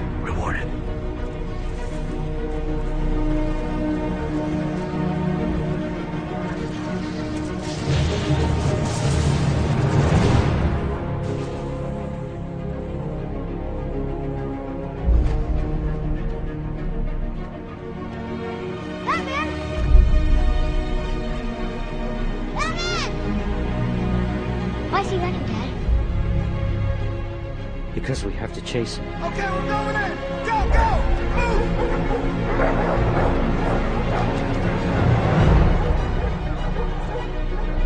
[28.69, 29.25] Because we have to chase him.
[29.25, 30.13] Okay, we're going in!
[30.45, 30.89] Go, go!
[31.37, 31.65] Move!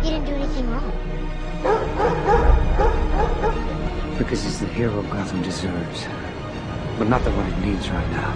[0.03, 0.91] You didn't do anything wrong.
[4.17, 6.07] Because he's the hero Gotham deserves.
[6.97, 8.33] But not the one it needs right now.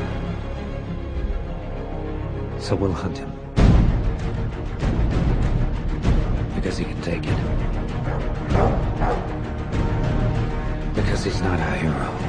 [2.59, 3.31] So we'll hunt him.
[6.55, 7.37] Because he can take it.
[10.95, 12.26] Because he's not our hero.